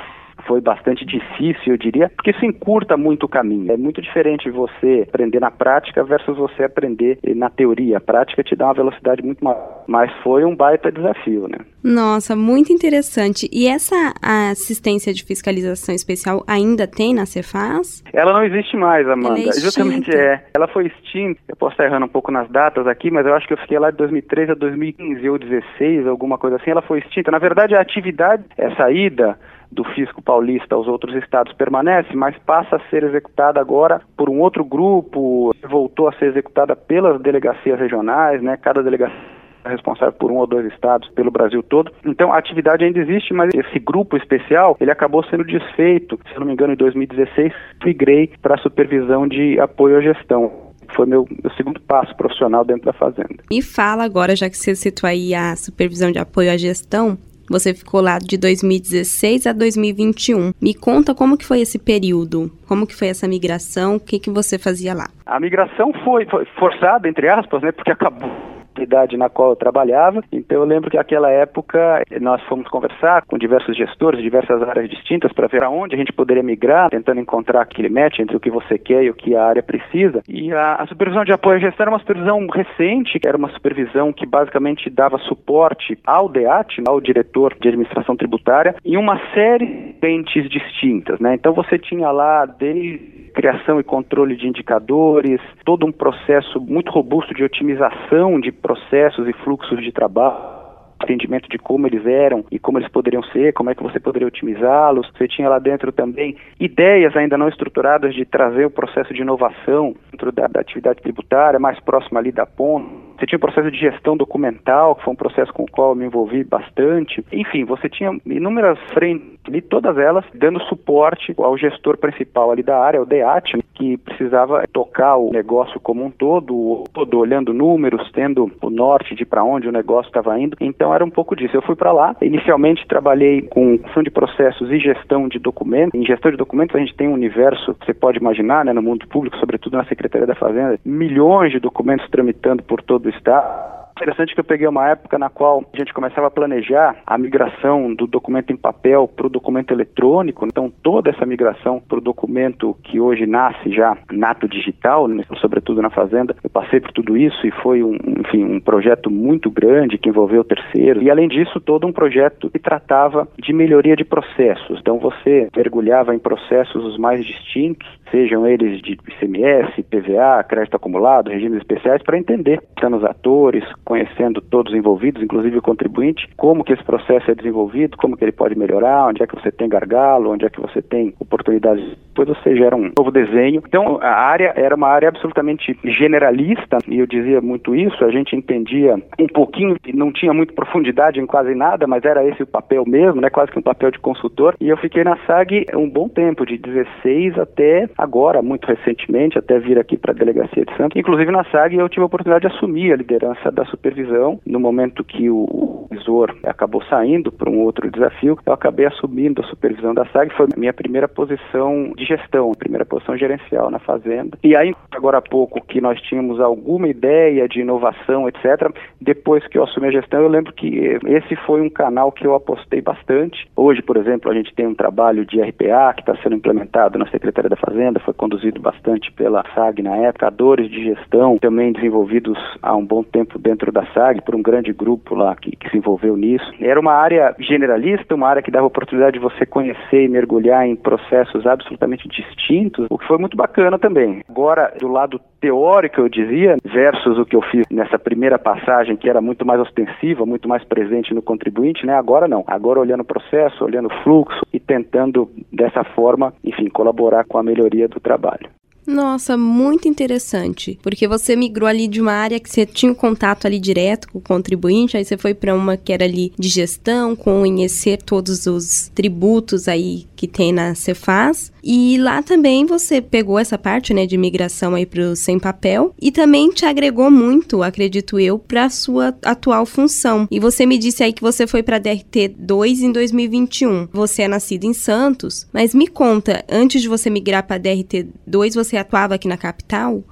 foi 0.49 0.59
bastante 0.59 1.05
difícil, 1.05 1.73
eu 1.73 1.77
diria, 1.77 2.09
porque 2.09 2.31
isso 2.31 2.43
encurta 2.43 2.97
muito 2.97 3.27
o 3.27 3.29
caminho. 3.29 3.71
É 3.71 3.77
muito 3.77 4.01
diferente 4.01 4.49
você 4.49 5.05
aprender 5.07 5.39
na 5.39 5.51
prática 5.51 6.03
versus 6.03 6.35
você 6.35 6.63
aprender 6.63 7.19
na 7.35 7.51
teoria. 7.51 7.97
A 7.97 8.01
prática 8.01 8.43
te 8.43 8.55
dá 8.55 8.65
uma 8.65 8.73
velocidade 8.73 9.21
muito 9.21 9.43
maior, 9.43 9.83
mas 9.87 10.11
foi 10.23 10.43
um 10.43 10.55
baita 10.55 10.91
desafio, 10.91 11.47
né? 11.47 11.59
Nossa, 11.83 12.35
muito 12.35 12.73
interessante. 12.73 13.47
E 13.53 13.67
essa 13.67 14.13
assistência 14.23 15.13
de 15.13 15.23
fiscalização 15.23 15.93
especial 15.93 16.43
ainda 16.47 16.87
tem 16.87 17.13
na 17.13 17.27
Cefaz? 17.27 18.03
Ela 18.11 18.33
não 18.33 18.43
existe 18.43 18.75
mais, 18.75 19.07
Amanda. 19.07 19.39
Ela 19.39 19.49
é 19.49 19.61
Justamente 19.61 20.11
é. 20.11 20.45
Ela 20.55 20.67
foi 20.67 20.87
extinta. 20.87 21.39
Eu 21.47 21.55
posso 21.55 21.73
estar 21.73 21.85
errando 21.85 22.07
um 22.07 22.09
pouco 22.09 22.31
nas 22.31 22.49
datas 22.49 22.87
aqui, 22.87 23.11
mas 23.11 23.23
eu 23.23 23.35
acho 23.35 23.47
que 23.47 23.53
eu 23.53 23.57
fiquei 23.57 23.77
lá 23.77 23.91
de 23.91 23.97
2013 23.97 24.51
a 24.53 24.55
2015 24.55 25.29
ou 25.29 25.37
2016, 25.37 26.07
alguma 26.07 26.39
coisa 26.39 26.55
assim. 26.55 26.71
Ela 26.71 26.81
foi 26.81 26.99
extinta. 26.99 27.29
Na 27.29 27.37
verdade, 27.37 27.75
a 27.75 27.81
atividade, 27.81 28.43
essa 28.57 28.89
ida 28.91 29.37
do 29.71 29.83
fisco 29.83 30.21
paulista 30.21 30.75
aos 30.75 30.87
outros 30.87 31.15
estados 31.15 31.53
permanece, 31.53 32.15
mas 32.15 32.37
passa 32.39 32.77
a 32.77 32.89
ser 32.89 33.03
executada 33.03 33.59
agora 33.59 34.01
por 34.17 34.29
um 34.29 34.39
outro 34.39 34.63
grupo, 34.63 35.53
voltou 35.67 36.07
a 36.07 36.13
ser 36.13 36.25
executada 36.25 36.75
pelas 36.75 37.21
delegacias 37.21 37.79
regionais, 37.79 38.41
né? 38.41 38.57
Cada 38.57 38.81
delegacia 38.81 39.39
é 39.63 39.69
responsável 39.69 40.13
por 40.13 40.31
um 40.31 40.37
ou 40.37 40.47
dois 40.47 40.65
estados 40.71 41.09
pelo 41.09 41.31
Brasil 41.31 41.61
todo. 41.61 41.91
Então 42.05 42.33
a 42.33 42.37
atividade 42.37 42.83
ainda 42.83 42.99
existe, 42.99 43.33
mas 43.33 43.51
esse 43.53 43.79
grupo 43.79 44.17
especial 44.17 44.77
ele 44.79 44.91
acabou 44.91 45.23
sendo 45.25 45.43
desfeito, 45.43 46.19
se 46.31 46.39
não 46.39 46.45
me 46.47 46.53
engano, 46.53 46.73
em 46.73 46.77
2016, 46.77 47.53
migrei 47.83 48.31
para 48.41 48.55
a 48.55 48.59
supervisão 48.59 49.27
de 49.27 49.59
apoio 49.59 49.97
à 49.97 50.01
gestão 50.01 50.69
foi 50.95 51.05
meu, 51.05 51.27
meu, 51.43 51.51
segundo 51.55 51.79
passo 51.81 52.15
profissional 52.15 52.65
dentro 52.65 52.85
da 52.85 52.93
fazenda. 52.93 53.35
E 53.51 53.61
fala 53.61 54.03
agora, 54.03 54.35
já 54.35 54.49
que 54.49 54.57
você 54.57 54.75
citou 54.75 55.07
aí 55.07 55.35
a 55.35 55.55
supervisão 55.55 56.11
de 56.11 56.17
apoio 56.17 56.51
à 56.51 56.57
gestão, 56.57 57.15
você 57.49 57.73
ficou 57.73 58.01
lá 58.01 58.19
de 58.19 58.37
2016 58.37 59.47
a 59.47 59.53
2021. 59.53 60.53
Me 60.61 60.73
conta 60.73 61.15
como 61.15 61.37
que 61.37 61.45
foi 61.45 61.61
esse 61.61 61.79
período, 61.79 62.51
como 62.67 62.85
que 62.85 62.95
foi 62.95 63.07
essa 63.07 63.27
migração, 63.27 63.95
o 63.95 63.99
que 63.99 64.19
que 64.19 64.29
você 64.29 64.57
fazia 64.57 64.93
lá? 64.93 65.09
A 65.25 65.39
migração 65.39 65.91
foi, 66.03 66.27
forçada, 66.57 67.07
entre 67.07 67.27
aspas, 67.29 67.61
né, 67.61 67.71
porque 67.71 67.91
acabou 67.91 68.58
idade 68.77 69.17
na 69.17 69.29
qual 69.29 69.51
eu 69.51 69.55
trabalhava. 69.55 70.23
Então 70.31 70.57
eu 70.57 70.65
lembro 70.65 70.89
que 70.89 70.97
naquela 70.97 71.29
época 71.29 72.03
nós 72.21 72.41
fomos 72.43 72.67
conversar 72.67 73.23
com 73.25 73.37
diversos 73.37 73.75
gestores 73.75 74.19
de 74.19 74.23
diversas 74.23 74.61
áreas 74.61 74.89
distintas 74.89 75.31
para 75.33 75.47
ver 75.47 75.63
aonde 75.63 75.95
a 75.95 75.97
gente 75.97 76.13
poderia 76.13 76.43
migrar, 76.43 76.89
tentando 76.89 77.19
encontrar 77.19 77.61
aquele 77.61 77.89
match 77.89 78.19
entre 78.19 78.35
o 78.35 78.39
que 78.39 78.49
você 78.49 78.77
quer 78.77 79.03
e 79.03 79.09
o 79.09 79.13
que 79.13 79.35
a 79.35 79.43
área 79.43 79.63
precisa. 79.63 80.21
E 80.27 80.51
a, 80.53 80.75
a 80.75 80.87
supervisão 80.87 81.23
de 81.23 81.31
apoio 81.31 81.57
à 81.57 81.59
gestão 81.59 81.83
era 81.83 81.91
uma 81.91 81.99
supervisão 81.99 82.47
recente, 82.47 83.19
era 83.25 83.37
uma 83.37 83.49
supervisão 83.49 84.13
que 84.13 84.25
basicamente 84.25 84.89
dava 84.89 85.17
suporte 85.19 85.97
ao 86.05 86.29
DEAT, 86.29 86.81
ao 86.87 87.01
diretor 87.01 87.55
de 87.59 87.67
administração 87.67 88.15
tributária, 88.15 88.75
em 88.83 88.97
uma 88.97 89.19
série 89.33 89.65
de 89.65 89.99
frentes 89.99 90.49
distintas. 90.49 91.19
Né? 91.19 91.35
Então 91.35 91.53
você 91.53 91.77
tinha 91.77 92.11
lá 92.11 92.45
desde 92.45 93.19
criação 93.33 93.79
e 93.79 93.83
controle 93.83 94.35
de 94.35 94.47
indicadores, 94.47 95.39
todo 95.63 95.85
um 95.85 95.91
processo 95.91 96.59
muito 96.59 96.91
robusto 96.91 97.33
de 97.33 97.43
otimização 97.43 98.39
de 98.39 98.51
processos 98.59 99.27
e 99.27 99.33
fluxos 99.33 99.81
de 99.83 99.91
trabalho 99.91 100.59
entendimento 101.03 101.49
de 101.49 101.57
como 101.57 101.87
eles 101.87 102.05
eram 102.05 102.45
e 102.51 102.59
como 102.59 102.77
eles 102.77 102.89
poderiam 102.89 103.23
ser, 103.23 103.53
como 103.53 103.69
é 103.69 103.75
que 103.75 103.83
você 103.83 103.99
poderia 103.99 104.27
otimizá-los. 104.27 105.09
Você 105.17 105.27
tinha 105.27 105.49
lá 105.49 105.59
dentro 105.59 105.91
também 105.91 106.35
ideias 106.59 107.15
ainda 107.15 107.37
não 107.37 107.47
estruturadas 107.47 108.13
de 108.13 108.25
trazer 108.25 108.65
o 108.65 108.71
processo 108.71 109.13
de 109.13 109.21
inovação 109.21 109.95
dentro 110.11 110.31
da, 110.31 110.47
da 110.47 110.59
atividade 110.59 111.01
tributária, 111.01 111.59
mais 111.59 111.79
próximo 111.79 112.17
ali 112.19 112.31
da 112.31 112.45
ponta. 112.45 113.09
Você 113.17 113.25
tinha 113.25 113.37
o 113.37 113.41
processo 113.41 113.69
de 113.69 113.77
gestão 113.77 114.15
documental, 114.15 114.95
que 114.95 115.03
foi 115.03 115.13
um 115.13 115.17
processo 115.17 115.51
com 115.53 115.63
o 115.63 115.71
qual 115.71 115.89
eu 115.89 115.95
me 115.95 116.05
envolvi 116.05 116.43
bastante. 116.43 117.23
Enfim, 117.31 117.65
você 117.65 117.89
tinha 117.89 118.17
inúmeras 118.25 118.79
frentes 118.93 119.38
ali, 119.49 119.61
todas 119.61 119.97
elas 119.97 120.23
dando 120.33 120.61
suporte 120.63 121.33
ao 121.37 121.57
gestor 121.57 121.97
principal 121.97 122.51
ali 122.51 122.63
da 122.63 122.79
área, 122.79 123.01
o 123.01 123.05
DEAT, 123.05 123.57
né, 123.57 123.63
que 123.73 123.97
precisava 123.97 124.65
tocar 124.71 125.17
o 125.17 125.31
negócio 125.31 125.79
como 125.79 126.03
um 126.03 126.11
todo, 126.11 126.83
todo 126.93 127.19
olhando 127.19 127.53
números, 127.53 128.09
tendo 128.11 128.51
o 128.61 128.69
norte 128.69 129.15
de 129.15 129.25
para 129.25 129.43
onde 129.43 129.67
o 129.67 129.71
negócio 129.71 130.09
estava 130.09 130.39
indo. 130.39 130.57
Então 130.59 130.93
era 130.93 131.03
um 131.03 131.09
pouco 131.09 131.35
disso. 131.35 131.55
Eu 131.55 131.61
fui 131.61 131.75
para 131.75 131.91
lá, 131.91 132.15
inicialmente 132.21 132.87
trabalhei 132.87 133.41
com 133.41 133.77
gestão 133.77 134.03
de 134.03 134.11
processos 134.11 134.71
e 134.71 134.79
gestão 134.79 135.27
de 135.27 135.39
documentos. 135.39 135.99
Em 135.99 136.05
gestão 136.05 136.31
de 136.31 136.37
documentos 136.37 136.75
a 136.75 136.79
gente 136.79 136.95
tem 136.95 137.07
um 137.07 137.13
universo, 137.13 137.75
você 137.83 137.93
pode 137.93 138.19
imaginar, 138.19 138.63
né, 138.63 138.73
no 138.73 138.81
mundo 138.81 139.07
público, 139.07 139.37
sobretudo 139.37 139.77
na 139.77 139.85
Secretaria 139.85 140.27
da 140.27 140.35
Fazenda, 140.35 140.79
milhões 140.85 141.51
de 141.51 141.59
documentos 141.59 142.07
tramitando 142.09 142.63
por 142.63 142.81
todo 142.81 143.07
o 143.07 143.09
estado 143.09 143.88
interessante 143.99 144.33
que 144.33 144.39
eu 144.39 144.45
peguei 144.45 144.67
uma 144.67 144.87
época 144.87 145.19
na 145.19 145.29
qual 145.29 145.63
a 145.73 145.77
gente 145.77 145.93
começava 145.93 146.27
a 146.27 146.31
planejar 146.31 146.95
a 147.05 147.17
migração 147.17 147.93
do 147.93 148.07
documento 148.07 148.53
em 148.53 148.55
papel 148.55 149.07
para 149.07 149.27
o 149.27 149.29
documento 149.29 149.73
eletrônico. 149.73 150.45
Então, 150.45 150.71
toda 150.81 151.09
essa 151.09 151.25
migração 151.25 151.81
para 151.85 151.97
o 151.97 152.01
documento 152.01 152.77
que 152.83 152.99
hoje 152.99 153.25
nasce 153.25 153.71
já 153.71 153.97
nato 154.09 154.47
digital, 154.47 155.07
né, 155.07 155.23
sobretudo 155.41 155.81
na 155.81 155.89
Fazenda, 155.89 156.35
eu 156.41 156.49
passei 156.49 156.79
por 156.79 156.91
tudo 156.93 157.17
isso 157.17 157.45
e 157.45 157.51
foi 157.51 157.83
um, 157.83 157.97
enfim, 158.19 158.43
um 158.45 158.59
projeto 158.61 159.11
muito 159.11 159.51
grande 159.51 159.97
que 159.97 160.07
envolveu 160.07 160.43
terceiros. 160.45 161.03
E, 161.03 161.11
além 161.11 161.27
disso, 161.27 161.59
todo 161.59 161.85
um 161.85 161.91
projeto 161.91 162.49
que 162.49 162.59
tratava 162.59 163.27
de 163.37 163.51
melhoria 163.51 163.95
de 163.95 164.05
processos. 164.05 164.79
Então, 164.79 164.97
você 164.97 165.49
mergulhava 165.55 166.15
em 166.15 166.19
processos 166.19 166.85
os 166.85 166.97
mais 166.97 167.25
distintos, 167.25 167.87
sejam 168.11 168.45
eles 168.47 168.81
de 168.81 168.93
ICMS, 168.93 169.83
PVA, 169.83 170.43
crédito 170.43 170.75
acumulado, 170.75 171.29
regimes 171.29 171.59
especiais, 171.59 172.01
para 172.03 172.17
entender 172.17 172.59
os 172.89 173.03
atores, 173.03 173.63
conhecendo 173.85 174.41
todos 174.41 174.71
os 174.71 174.77
envolvidos, 174.77 175.21
inclusive 175.21 175.57
o 175.57 175.61
contribuinte, 175.61 176.27
como 176.35 176.63
que 176.63 176.73
esse 176.73 176.83
processo 176.83 177.29
é 177.29 177.35
desenvolvido, 177.35 177.97
como 177.97 178.17
que 178.17 178.23
ele 178.23 178.31
pode 178.31 178.57
melhorar, 178.57 179.07
onde 179.07 179.21
é 179.21 179.27
que 179.27 179.35
você 179.35 179.51
tem 179.51 179.69
gargalo, 179.69 180.31
onde 180.31 180.45
é 180.45 180.49
que 180.49 180.59
você 180.59 180.81
tem 180.81 181.13
oportunidades. 181.19 181.85
Depois 182.07 182.29
você 182.29 182.55
gera 182.55 182.75
um 182.75 182.91
novo 182.97 183.11
desenho. 183.11 183.61
Então, 183.67 183.99
a 184.01 184.11
área 184.11 184.53
era 184.55 184.75
uma 184.75 184.87
área 184.87 185.09
absolutamente 185.09 185.77
generalista, 185.83 186.79
e 186.87 186.99
eu 186.99 187.05
dizia 187.05 187.41
muito 187.41 187.75
isso, 187.75 188.03
a 188.03 188.11
gente 188.11 188.35
entendia 188.35 188.95
um 189.19 189.27
pouquinho, 189.27 189.75
não 189.93 190.11
tinha 190.11 190.33
muito 190.33 190.53
profundidade 190.53 191.19
em 191.19 191.25
quase 191.25 191.53
nada, 191.53 191.85
mas 191.85 192.03
era 192.03 192.25
esse 192.27 192.43
o 192.43 192.47
papel 192.47 192.83
mesmo, 192.87 193.21
né, 193.21 193.29
quase 193.29 193.51
que 193.51 193.59
um 193.59 193.63
papel 193.63 193.91
de 193.91 193.99
consultor, 193.99 194.55
e 194.59 194.69
eu 194.69 194.77
fiquei 194.77 195.03
na 195.03 195.17
SAG 195.25 195.65
um 195.75 195.89
bom 195.89 196.09
tempo, 196.09 196.45
de 196.45 196.57
16 196.57 197.37
até 197.37 197.87
agora, 197.99 198.41
muito 198.41 198.65
recentemente, 198.65 199.37
até 199.37 199.59
vir 199.59 199.77
aqui 199.77 199.97
para 199.97 200.11
a 200.11 200.15
Delegacia 200.15 200.65
de 200.65 200.75
Santos. 200.77 200.95
Inclusive 200.95 201.31
na 201.31 201.43
SAG 201.45 201.75
eu 201.75 201.89
tive 201.89 202.01
a 202.03 202.05
oportunidade 202.05 202.47
de 202.47 202.55
assumir 202.55 202.93
a 202.93 202.95
liderança 202.95 203.51
da 203.51 203.65
supervisão, 203.65 204.39
no 204.45 204.59
momento 204.59 205.03
que 205.03 205.29
o 205.29 205.87
visor 205.91 206.35
acabou 206.43 206.83
saindo 206.83 207.31
para 207.31 207.49
um 207.49 207.59
outro 207.59 207.89
desafio, 207.91 208.37
eu 208.45 208.53
acabei 208.53 208.85
assumindo 208.85 209.41
a 209.41 209.47
supervisão 209.47 209.93
da 209.93 210.05
SAG, 210.07 210.33
foi 210.35 210.47
a 210.53 210.59
minha 210.59 210.73
primeira 210.73 211.07
posição 211.07 211.91
de 211.95 212.05
gestão, 212.05 212.51
primeira 212.53 212.85
posição 212.85 213.17
gerencial 213.17 213.69
na 213.69 213.79
fazenda. 213.79 214.37
E 214.43 214.55
aí, 214.55 214.73
agora 214.91 215.17
há 215.17 215.21
pouco, 215.21 215.61
que 215.65 215.81
nós 215.81 215.99
tínhamos 216.01 216.39
alguma 216.39 216.87
ideia 216.87 217.47
de 217.47 217.61
inovação, 217.61 218.27
etc., 218.27 218.71
depois 219.01 219.45
que 219.47 219.57
eu 219.57 219.63
assumi 219.63 219.87
a 219.87 219.91
gestão, 219.91 220.21
eu 220.21 220.29
lembro 220.29 220.53
que 220.53 220.97
esse 221.07 221.35
foi 221.45 221.61
um 221.61 221.69
canal 221.69 222.11
que 222.11 222.25
eu 222.25 222.35
apostei 222.35 222.81
bastante. 222.81 223.47
Hoje, 223.55 223.81
por 223.81 223.97
exemplo, 223.97 224.29
a 224.31 224.33
gente 224.33 224.53
tem 224.53 224.67
um 224.67 224.75
trabalho 224.75 225.25
de 225.25 225.41
RPA 225.41 225.93
que 225.93 226.01
está 226.01 226.15
sendo 226.21 226.35
implementado 226.35 226.99
na 226.99 227.09
Secretaria 227.09 227.49
da 227.49 227.55
Fazenda, 227.55 227.88
foi 227.97 228.13
conduzido 228.13 228.59
bastante 228.59 229.09
pela 229.13 229.43
SAG 229.55 229.81
na 229.81 229.95
época, 229.95 230.29
dores 230.29 230.69
de 230.69 230.83
gestão 230.83 231.37
também 231.37 231.71
desenvolvidos 231.71 232.37
há 232.61 232.75
um 232.75 232.85
bom 232.85 233.01
tempo 233.01 233.39
dentro 233.39 233.71
da 233.71 233.85
SAG 233.93 234.21
por 234.21 234.35
um 234.35 234.41
grande 234.41 234.73
grupo 234.73 235.15
lá 235.15 235.35
que, 235.35 235.55
que 235.55 235.69
se 235.69 235.77
envolveu 235.77 236.17
nisso. 236.17 236.51
Era 236.59 236.79
uma 236.79 236.93
área 236.93 237.33
generalista, 237.39 238.15
uma 238.15 238.27
área 238.27 238.41
que 238.41 238.51
dava 238.51 238.67
oportunidade 238.67 239.13
de 239.13 239.19
você 239.19 239.45
conhecer 239.45 240.03
e 240.03 240.09
mergulhar 240.09 240.67
em 240.67 240.75
processos 240.75 241.47
absolutamente 241.47 242.07
distintos, 242.09 242.85
o 242.89 242.97
que 242.97 243.07
foi 243.07 243.17
muito 243.17 243.37
bacana 243.37 243.79
também. 243.79 244.21
Agora, 244.27 244.73
do 244.79 244.87
lado 244.87 245.21
teórico, 245.39 246.01
eu 246.01 246.09
dizia, 246.09 246.57
versus 246.63 247.17
o 247.17 247.25
que 247.25 247.35
eu 247.35 247.41
fiz 247.41 247.65
nessa 247.71 247.97
primeira 247.97 248.37
passagem, 248.37 248.95
que 248.95 249.09
era 249.09 249.21
muito 249.21 249.45
mais 249.45 249.59
ostensiva, 249.59 250.25
muito 250.25 250.47
mais 250.47 250.63
presente 250.63 251.13
no 251.13 251.21
contribuinte, 251.21 251.85
né? 251.85 251.93
Agora 251.93 252.27
não. 252.27 252.43
Agora 252.47 252.79
olhando 252.79 253.01
o 253.01 253.05
processo, 253.05 253.63
olhando 253.63 253.87
o 253.87 254.03
fluxo 254.03 254.41
e 254.53 254.59
tentando, 254.59 255.29
dessa 255.51 255.83
forma, 255.83 256.33
enfim, 256.43 256.69
colaborar 256.69 257.25
com 257.25 257.37
a 257.37 257.43
melhoria 257.43 257.87
do 257.87 257.99
trabalho. 257.99 258.49
Nossa, 258.89 259.37
muito 259.37 259.87
interessante. 259.87 260.79
Porque 260.81 261.07
você 261.07 261.35
migrou 261.35 261.69
ali 261.69 261.87
de 261.87 262.01
uma 262.01 262.11
área 262.11 262.39
que 262.39 262.49
você 262.49 262.65
tinha 262.65 262.91
um 262.91 262.95
contato 262.95 263.45
ali 263.45 263.59
direto 263.59 264.09
com 264.11 264.17
o 264.17 264.21
contribuinte, 264.21 264.97
aí 264.97 265.05
você 265.05 265.15
foi 265.15 265.35
para 265.35 265.53
uma 265.53 265.77
que 265.77 265.93
era 265.93 266.05
ali 266.05 266.33
de 266.39 266.49
gestão, 266.49 267.15
conhecer 267.15 268.01
todos 268.01 268.47
os 268.47 268.89
tributos 268.95 269.67
aí 269.67 270.07
que 270.15 270.27
tem 270.27 270.51
na 270.51 270.73
Cefaz. 270.73 271.51
E 271.63 271.97
lá 271.99 272.23
também 272.23 272.65
você 272.65 272.99
pegou 272.99 273.37
essa 273.37 273.59
parte, 273.59 273.93
né, 273.93 274.07
de 274.07 274.17
migração 274.17 274.73
aí 274.73 274.87
para 274.87 275.11
o 275.11 275.15
sem 275.15 275.37
papel 275.37 275.93
e 276.01 276.11
também 276.11 276.49
te 276.49 276.65
agregou 276.65 277.11
muito, 277.11 277.61
acredito 277.61 278.19
eu, 278.19 278.39
para 278.39 278.65
a 278.65 278.69
sua 278.71 279.15
atual 279.23 279.67
função. 279.67 280.27
E 280.31 280.39
você 280.39 280.65
me 280.65 280.79
disse 280.79 281.03
aí 281.03 281.13
que 281.13 281.21
você 281.21 281.45
foi 281.45 281.61
para 281.61 281.77
DRT 281.77 282.29
2 282.39 282.81
em 282.81 282.91
2021. 282.91 283.87
Você 283.93 284.23
é 284.23 284.27
nascido 284.27 284.63
em 284.63 284.73
Santos, 284.73 285.47
mas 285.53 285.75
me 285.75 285.85
conta, 285.85 286.43
antes 286.49 286.81
de 286.81 286.87
você 286.87 287.09
migrar 287.09 287.45
para 287.45 287.59
DRT 287.59 288.07
2, 288.25 288.55
você 288.55 288.78
atuava 288.79 289.15
aqui 289.15 289.27
na 289.27 289.37
capital? 289.37 290.03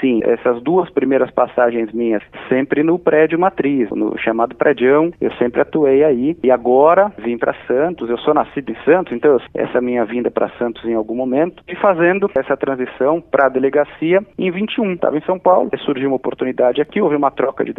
Sim, 0.00 0.20
essas 0.24 0.62
duas 0.62 0.88
primeiras 0.90 1.30
passagens 1.30 1.92
minhas, 1.92 2.22
sempre 2.48 2.82
no 2.82 2.98
prédio 2.98 3.38
matriz, 3.38 3.90
no 3.90 4.16
chamado 4.18 4.54
prédio, 4.54 5.12
eu 5.20 5.32
sempre 5.32 5.60
atuei 5.60 6.02
aí. 6.04 6.36
E 6.42 6.50
agora 6.50 7.12
vim 7.18 7.36
para 7.36 7.54
Santos, 7.66 8.08
eu 8.08 8.18
sou 8.18 8.32
nascido 8.32 8.70
em 8.70 8.76
Santos, 8.84 9.12
então 9.12 9.38
essa 9.54 9.80
minha 9.80 10.04
vinda 10.04 10.30
para 10.30 10.48
Santos 10.58 10.84
em 10.84 10.94
algum 10.94 11.14
momento, 11.14 11.62
e 11.68 11.76
fazendo 11.76 12.30
essa 12.34 12.56
transição 12.56 13.20
para 13.20 13.46
a 13.46 13.48
delegacia 13.48 14.22
em 14.38 14.50
21. 14.50 14.94
Estava 14.94 15.18
em 15.18 15.22
São 15.22 15.38
Paulo, 15.38 15.70
surgiu 15.84 16.08
uma 16.08 16.16
oportunidade 16.16 16.80
aqui, 16.80 17.00
houve 17.00 17.16
uma 17.16 17.30
troca 17.30 17.64
de 17.64 17.72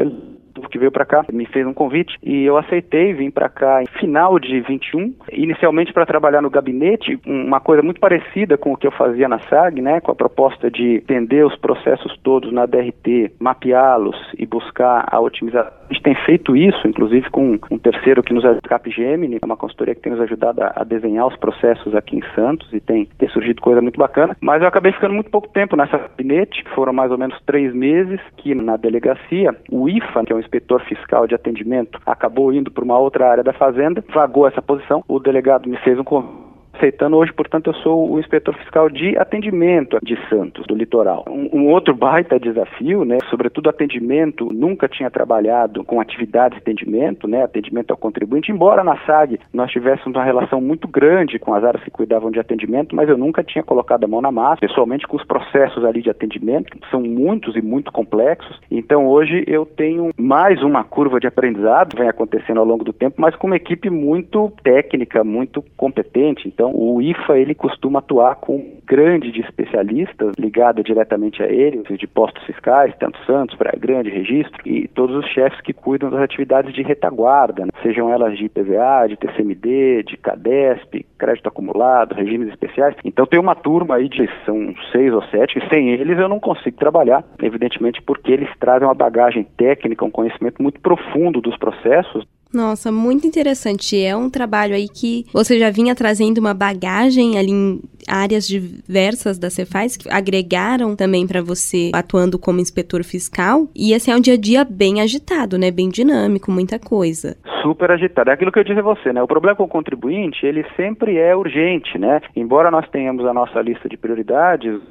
que 0.71 0.79
veio 0.79 0.91
para 0.91 1.05
cá, 1.05 1.25
me 1.31 1.45
fez 1.45 1.67
um 1.67 1.73
convite 1.73 2.17
e 2.23 2.43
eu 2.43 2.57
aceitei, 2.57 3.13
vim 3.13 3.29
para 3.29 3.49
cá 3.49 3.83
em 3.83 3.87
final 3.99 4.39
de 4.39 4.61
21, 4.61 5.13
inicialmente 5.31 5.93
para 5.93 6.05
trabalhar 6.05 6.41
no 6.41 6.49
gabinete, 6.49 7.19
uma 7.25 7.59
coisa 7.59 7.83
muito 7.83 7.99
parecida 7.99 8.57
com 8.57 8.71
o 8.71 8.77
que 8.77 8.87
eu 8.87 8.91
fazia 8.91 9.27
na 9.27 9.39
SAG, 9.39 9.81
né, 9.81 9.99
com 9.99 10.11
a 10.11 10.15
proposta 10.15 10.71
de 10.71 10.95
entender 10.95 11.45
os 11.45 11.55
processos 11.57 12.10
todos 12.17 12.51
na 12.51 12.65
DRT, 12.65 13.33
mapeá-los 13.39 14.15
e 14.37 14.45
buscar 14.45 15.05
a 15.11 15.19
otimização. 15.19 15.71
A 15.89 15.93
gente 15.93 16.03
tem 16.03 16.15
feito 16.25 16.55
isso, 16.55 16.87
inclusive 16.87 17.29
com 17.29 17.59
um 17.69 17.77
terceiro 17.77 18.23
que 18.23 18.33
nos 18.33 18.45
ajuda, 18.45 18.61
Capgemini, 18.61 19.39
uma 19.43 19.57
consultoria 19.57 19.93
que 19.93 20.01
tem 20.01 20.11
nos 20.11 20.21
ajudado 20.21 20.63
a, 20.63 20.73
a 20.77 20.83
desenhar 20.83 21.27
os 21.27 21.35
processos 21.35 21.93
aqui 21.95 22.17
em 22.17 22.23
Santos 22.33 22.71
e 22.71 22.79
tem, 22.79 23.05
tem 23.17 23.29
surgido 23.29 23.61
coisa 23.61 23.81
muito 23.81 23.99
bacana, 23.99 24.35
mas 24.39 24.61
eu 24.61 24.67
acabei 24.67 24.91
ficando 24.91 25.13
muito 25.13 25.29
pouco 25.29 25.49
tempo 25.49 25.75
nessa 25.75 25.97
gabinete, 25.97 26.63
foram 26.73 26.93
mais 26.93 27.11
ou 27.11 27.17
menos 27.17 27.37
três 27.45 27.73
meses 27.73 28.19
que 28.37 28.55
na 28.55 28.77
delegacia, 28.77 29.55
o 29.69 29.89
IFA, 29.89 30.25
que 30.25 30.33
é 30.33 30.35
um 30.35 30.39
inspetor 30.39 30.81
fiscal 30.85 31.27
de 31.27 31.35
atendimento, 31.35 31.99
acabou 32.05 32.53
indo 32.53 32.71
para 32.71 32.83
uma 32.83 32.97
outra 32.97 33.29
área 33.29 33.43
da 33.43 33.53
fazenda, 33.53 34.03
vagou 34.13 34.47
essa 34.47 34.61
posição, 34.61 35.03
o 35.07 35.19
delegado 35.19 35.69
me 35.69 35.77
fez 35.77 35.99
um 35.99 36.03
convite 36.03 36.50
aceitando. 36.81 37.15
Hoje, 37.17 37.31
portanto, 37.31 37.67
eu 37.67 37.73
sou 37.75 38.11
o 38.11 38.19
inspetor 38.19 38.55
fiscal 38.55 38.89
de 38.89 39.15
atendimento 39.17 39.99
de 40.01 40.17
Santos, 40.27 40.65
do 40.65 40.75
litoral. 40.75 41.23
Um, 41.29 41.49
um, 41.53 41.67
outro 41.69 41.95
baita 41.95 42.39
desafio, 42.39 43.05
né, 43.05 43.19
sobretudo 43.29 43.69
atendimento, 43.69 44.51
nunca 44.51 44.87
tinha 44.87 45.11
trabalhado 45.11 45.83
com 45.83 46.01
atividades 46.01 46.57
de 46.57 46.61
atendimento, 46.61 47.27
né, 47.27 47.43
atendimento 47.43 47.91
ao 47.91 47.97
contribuinte, 47.97 48.51
embora 48.51 48.83
na 48.83 48.97
SAG 49.05 49.39
nós 49.53 49.71
tivéssemos 49.71 50.15
uma 50.15 50.23
relação 50.23 50.59
muito 50.59 50.87
grande 50.87 51.37
com 51.37 51.53
as 51.53 51.63
áreas 51.63 51.83
que 51.83 51.91
cuidavam 51.91 52.31
de 52.31 52.39
atendimento, 52.39 52.95
mas 52.95 53.07
eu 53.07 53.17
nunca 53.17 53.43
tinha 53.43 53.63
colocado 53.63 54.03
a 54.03 54.07
mão 54.07 54.21
na 54.21 54.31
massa, 54.31 54.61
pessoalmente 54.61 55.07
com 55.07 55.17
os 55.17 55.23
processos 55.23 55.85
ali 55.85 56.01
de 56.01 56.09
atendimento, 56.09 56.71
que 56.71 56.89
são 56.89 57.01
muitos 57.01 57.55
e 57.55 57.61
muito 57.61 57.91
complexos. 57.91 58.59
Então, 58.71 59.07
hoje 59.07 59.43
eu 59.47 59.65
tenho 59.65 60.11
mais 60.17 60.61
uma 60.63 60.83
curva 60.83 61.19
de 61.19 61.27
aprendizado, 61.27 61.95
vem 61.95 62.09
acontecendo 62.09 62.59
ao 62.59 62.65
longo 62.65 62.83
do 62.83 62.93
tempo, 62.93 63.21
mas 63.21 63.35
com 63.35 63.47
uma 63.47 63.55
equipe 63.55 63.89
muito 63.89 64.51
técnica, 64.63 65.23
muito 65.23 65.63
competente. 65.77 66.47
Então, 66.47 66.70
o 66.73 67.01
IFA 67.01 67.37
ele 67.37 67.53
costuma 67.53 67.99
atuar 67.99 68.35
com 68.35 68.55
um 68.55 68.81
grande 68.85 69.31
de 69.31 69.41
especialistas 69.41 70.33
ligado 70.37 70.83
diretamente 70.83 71.41
a 71.41 71.47
ele, 71.47 71.81
de 71.97 72.07
postos 72.07 72.43
fiscais, 72.43 72.93
tanto 72.99 73.17
Santos, 73.25 73.55
Praia 73.55 73.79
Grande, 73.79 74.09
Registro, 74.09 74.61
e 74.65 74.87
todos 74.89 75.15
os 75.15 75.25
chefes 75.27 75.59
que 75.61 75.73
cuidam 75.73 76.09
das 76.09 76.21
atividades 76.21 76.73
de 76.73 76.81
retaguarda, 76.81 77.65
né? 77.65 77.71
sejam 77.81 78.11
elas 78.11 78.37
de 78.37 78.45
IPVA, 78.45 79.07
de 79.07 79.17
TCMD, 79.17 80.03
de 80.03 80.17
CADESP, 80.17 81.05
crédito 81.17 81.47
acumulado, 81.47 82.15
regimes 82.15 82.49
especiais. 82.49 82.95
Então 83.03 83.25
tem 83.25 83.39
uma 83.39 83.55
turma 83.55 83.95
aí 83.95 84.09
de 84.09 84.29
são 84.45 84.73
seis 84.91 85.13
ou 85.13 85.21
sete, 85.23 85.57
e 85.57 85.69
sem 85.69 85.91
eles 85.91 86.17
eu 86.17 86.27
não 86.27 86.39
consigo 86.39 86.77
trabalhar, 86.77 87.23
evidentemente 87.41 88.01
porque 88.01 88.31
eles 88.31 88.49
trazem 88.59 88.87
uma 88.87 88.93
bagagem 88.93 89.43
técnica, 89.57 90.05
um 90.05 90.11
conhecimento 90.11 90.61
muito 90.61 90.79
profundo 90.81 91.41
dos 91.41 91.57
processos. 91.57 92.25
Nossa, 92.53 92.91
muito 92.91 93.25
interessante. 93.25 94.01
É 94.01 94.15
um 94.15 94.29
trabalho 94.29 94.75
aí 94.75 94.87
que 94.89 95.25
você 95.33 95.57
já 95.57 95.69
vinha 95.69 95.95
trazendo 95.95 96.37
uma 96.37 96.53
bagagem 96.53 97.37
ali 97.37 97.51
em 97.51 97.81
áreas 98.07 98.47
diversas 98.47 99.37
da 99.37 99.49
Cefaz 99.49 99.95
que 99.95 100.09
agregaram 100.09 100.95
também 100.95 101.25
para 101.25 101.41
você 101.41 101.91
atuando 101.93 102.37
como 102.37 102.59
inspetor 102.59 103.03
fiscal. 103.03 103.67
E 103.75 103.93
assim 103.93 104.11
é 104.11 104.15
um 104.15 104.21
dia 104.21 104.33
a 104.33 104.37
dia 104.37 104.63
bem 104.65 105.01
agitado, 105.01 105.57
né? 105.57 105.71
Bem 105.71 105.89
dinâmico, 105.89 106.51
muita 106.51 106.77
coisa. 106.77 107.37
Super 107.61 107.91
agitado. 107.91 108.29
É 108.29 108.33
aquilo 108.33 108.51
que 108.51 108.59
eu 108.59 108.63
disse 108.63 108.79
a 108.79 108.83
você, 108.83 109.13
né? 109.13 109.21
O 109.21 109.27
problema 109.27 109.55
com 109.55 109.63
o 109.63 109.67
contribuinte, 109.67 110.45
ele 110.45 110.65
sempre 110.75 111.17
é 111.17 111.35
urgente, 111.35 111.97
né? 111.97 112.21
Embora 112.35 112.71
nós 112.71 112.89
tenhamos 112.89 113.25
a 113.25 113.33
nossa 113.33 113.61
lista 113.61 113.87
de 113.87 113.97
prioridades, 113.97 114.81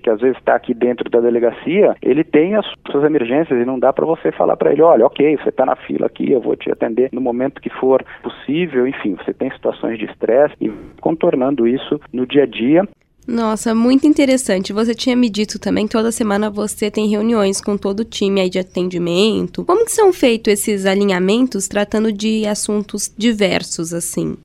que 0.00 0.10
às 0.10 0.20
vezes 0.20 0.36
está 0.38 0.54
aqui 0.54 0.74
dentro 0.74 1.08
da 1.10 1.20
delegacia, 1.20 1.96
ele 2.02 2.22
tem 2.22 2.54
as 2.54 2.66
suas 2.90 3.04
emergências 3.04 3.58
e 3.60 3.64
não 3.64 3.78
dá 3.78 3.92
para 3.92 4.06
você 4.06 4.30
falar 4.32 4.56
para 4.56 4.72
ele, 4.72 4.82
olha, 4.82 5.06
ok, 5.06 5.36
você 5.36 5.48
está 5.48 5.64
na 5.64 5.76
fila 5.76 6.06
aqui, 6.06 6.30
eu 6.30 6.40
vou 6.40 6.54
te 6.56 6.70
atender 6.70 7.08
no 7.12 7.20
momento 7.20 7.60
que 7.60 7.70
for 7.70 8.04
possível. 8.22 8.86
Enfim, 8.86 9.16
você 9.16 9.32
tem 9.32 9.50
situações 9.50 9.98
de 9.98 10.04
estresse 10.04 10.54
e 10.60 10.70
contornando 11.00 11.66
isso 11.66 12.00
no 12.12 12.26
dia 12.26 12.42
a 12.42 12.46
dia. 12.46 12.86
Nossa, 13.26 13.72
muito 13.74 14.06
interessante. 14.06 14.72
Você 14.72 14.94
tinha 14.94 15.14
me 15.14 15.30
dito 15.30 15.58
também 15.58 15.86
que 15.86 15.92
toda 15.92 16.10
semana 16.10 16.50
você 16.50 16.90
tem 16.90 17.08
reuniões 17.08 17.60
com 17.60 17.76
todo 17.76 18.00
o 18.00 18.04
time 18.04 18.40
aí 18.40 18.50
de 18.50 18.58
atendimento. 18.58 19.64
Como 19.64 19.84
que 19.84 19.92
são 19.92 20.12
feitos 20.12 20.52
esses 20.52 20.86
alinhamentos 20.86 21.68
tratando 21.68 22.12
de 22.12 22.46
assuntos 22.46 23.12
diversos 23.16 23.94
assim? 23.94 24.36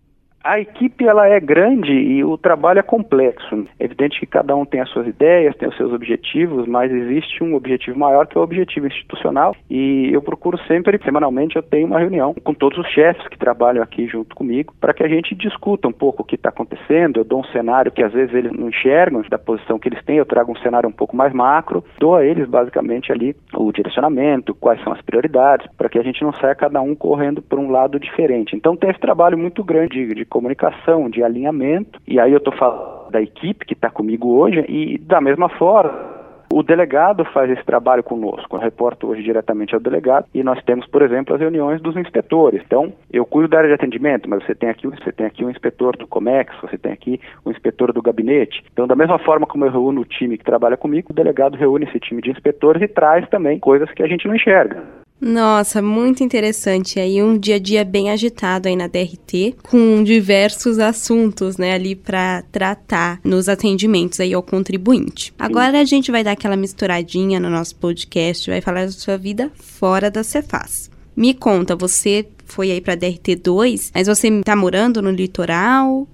A 0.47 0.61
equipe 0.61 1.05
ela 1.05 1.27
é 1.27 1.41
grande 1.41 1.91
e 1.91 2.23
o 2.23 2.37
trabalho 2.37 2.79
é 2.79 2.81
complexo. 2.81 3.67
É 3.77 3.83
evidente 3.83 4.17
que 4.17 4.25
cada 4.25 4.55
um 4.55 4.63
tem 4.63 4.79
as 4.79 4.89
suas 4.91 5.05
ideias, 5.05 5.53
tem 5.57 5.67
os 5.67 5.75
seus 5.75 5.91
objetivos, 5.91 6.65
mas 6.65 6.89
existe 6.89 7.43
um 7.43 7.53
objetivo 7.53 7.99
maior 7.99 8.25
que 8.25 8.37
é 8.37 8.39
o 8.39 8.43
objetivo 8.45 8.87
institucional 8.87 9.53
e 9.69 10.09
eu 10.09 10.21
procuro 10.21 10.57
sempre, 10.59 10.97
semanalmente, 11.03 11.57
eu 11.57 11.61
tenho 11.61 11.87
uma 11.87 11.99
reunião 11.99 12.33
com 12.33 12.53
todos 12.53 12.77
os 12.77 12.87
chefes 12.87 13.27
que 13.27 13.37
trabalham 13.37 13.83
aqui 13.83 14.07
junto 14.07 14.33
comigo 14.37 14.73
para 14.79 14.93
que 14.93 15.03
a 15.03 15.09
gente 15.09 15.35
discuta 15.35 15.85
um 15.85 15.91
pouco 15.91 16.21
o 16.21 16.25
que 16.25 16.35
está 16.35 16.47
acontecendo. 16.47 17.19
Eu 17.19 17.25
dou 17.25 17.41
um 17.41 17.51
cenário 17.51 17.91
que 17.91 18.01
às 18.01 18.13
vezes 18.13 18.33
eles 18.33 18.53
não 18.53 18.69
enxergam 18.69 19.21
da 19.29 19.37
posição 19.37 19.77
que 19.77 19.89
eles 19.89 20.01
têm, 20.05 20.15
eu 20.15 20.25
trago 20.25 20.53
um 20.53 20.59
cenário 20.59 20.87
um 20.87 20.93
pouco 20.93 21.13
mais 21.13 21.33
macro, 21.33 21.83
dou 21.99 22.15
a 22.15 22.23
eles 22.23 22.47
basicamente 22.47 23.11
ali 23.11 23.35
o 23.53 23.69
direcionamento, 23.73 24.55
quais 24.55 24.81
são 24.81 24.93
as 24.93 25.01
prioridades, 25.01 25.67
para 25.75 25.89
que 25.89 25.99
a 25.99 26.03
gente 26.03 26.23
não 26.23 26.31
saia 26.31 26.55
cada 26.55 26.79
um 26.79 26.95
correndo 26.95 27.41
por 27.41 27.59
um 27.59 27.69
lado 27.69 27.99
diferente. 27.99 28.55
Então 28.55 28.77
tem 28.77 28.89
esse 28.89 28.99
trabalho 29.01 29.37
muito 29.37 29.61
grande 29.61 29.97
de, 30.05 30.13
de 30.13 30.25
comunicação, 30.37 31.09
de 31.09 31.23
alinhamento, 31.23 31.99
e 32.07 32.19
aí 32.19 32.31
eu 32.31 32.37
estou 32.37 32.53
falando 32.55 33.09
da 33.09 33.19
equipe 33.19 33.65
que 33.65 33.73
está 33.73 33.89
comigo 33.89 34.37
hoje, 34.37 34.63
e 34.69 34.99
da 34.99 35.19
mesma 35.19 35.49
forma, 35.49 36.15
o 36.53 36.61
delegado 36.61 37.25
faz 37.25 37.49
esse 37.49 37.63
trabalho 37.65 38.03
conosco. 38.03 38.55
Eu 38.55 38.59
reporto 38.59 39.07
hoje 39.07 39.23
diretamente 39.23 39.73
ao 39.73 39.81
delegado 39.81 40.27
e 40.33 40.43
nós 40.43 40.63
temos, 40.63 40.85
por 40.87 41.01
exemplo, 41.01 41.33
as 41.33 41.41
reuniões 41.41 41.81
dos 41.81 41.97
inspetores. 41.97 42.61
Então, 42.65 42.93
eu 43.11 43.25
cuido 43.25 43.49
da 43.49 43.57
área 43.57 43.67
de 43.67 43.73
atendimento, 43.75 44.29
mas 44.29 44.45
você 44.45 44.55
tem 44.55 44.69
aqui, 44.69 44.87
você 44.87 45.11
tem 45.11 45.25
aqui 45.25 45.43
o 45.43 45.49
inspetor 45.49 45.97
do 45.97 46.07
Comex, 46.07 46.55
você 46.61 46.77
tem 46.77 46.93
aqui 46.93 47.19
o 47.43 47.51
inspetor 47.51 47.91
do 47.91 48.01
gabinete. 48.01 48.63
Então, 48.71 48.87
da 48.87 48.95
mesma 48.95 49.19
forma 49.19 49.45
como 49.45 49.65
eu 49.65 49.71
reúno 49.71 50.01
o 50.01 50.05
time 50.05 50.37
que 50.37 50.45
trabalha 50.45 50.77
comigo, 50.77 51.11
o 51.11 51.15
delegado 51.15 51.57
reúne 51.57 51.85
esse 51.85 51.99
time 51.99 52.21
de 52.21 52.31
inspetores 52.31 52.81
e 52.81 52.87
traz 52.87 53.27
também 53.29 53.59
coisas 53.59 53.91
que 53.91 54.03
a 54.03 54.07
gente 54.07 54.27
não 54.27 54.35
enxerga. 54.35 54.83
Nossa, 55.19 55.81
muito 55.81 56.23
interessante. 56.23 56.99
Aí 56.99 57.21
um 57.21 57.37
dia 57.37 57.55
a 57.55 57.59
dia 57.59 57.83
bem 57.83 58.09
agitado 58.11 58.67
aí 58.67 58.75
na 58.75 58.87
DRT, 58.87 59.55
com 59.63 60.03
diversos 60.03 60.79
assuntos, 60.79 61.57
né, 61.57 61.73
ali 61.73 61.95
para 61.95 62.43
tratar 62.51 63.19
nos 63.23 63.49
atendimentos 63.49 64.19
aí 64.19 64.33
ao 64.33 64.43
contribuinte. 64.43 65.33
Agora 65.37 65.81
a 65.81 65.83
gente 65.83 66.11
vai 66.11 66.23
dar 66.23 66.31
aquela 66.31 66.55
misturadinha 66.55 67.39
no 67.39 67.49
nosso 67.49 67.75
podcast, 67.75 68.49
vai 68.49 68.61
falar 68.61 68.85
da 68.85 68.91
sua 68.91 69.17
vida 69.17 69.51
fora 69.55 70.11
da 70.11 70.23
Cefaz. 70.23 70.89
Me 71.15 71.33
conta, 71.33 71.75
você 71.75 72.27
foi 72.45 72.71
aí 72.71 72.79
para 72.79 72.95
DRT 72.95 73.35
2, 73.37 73.91
mas 73.93 74.07
você 74.07 74.41
tá 74.41 74.55
morando 74.55 75.01
no 75.01 75.09
litoral? 75.09 76.07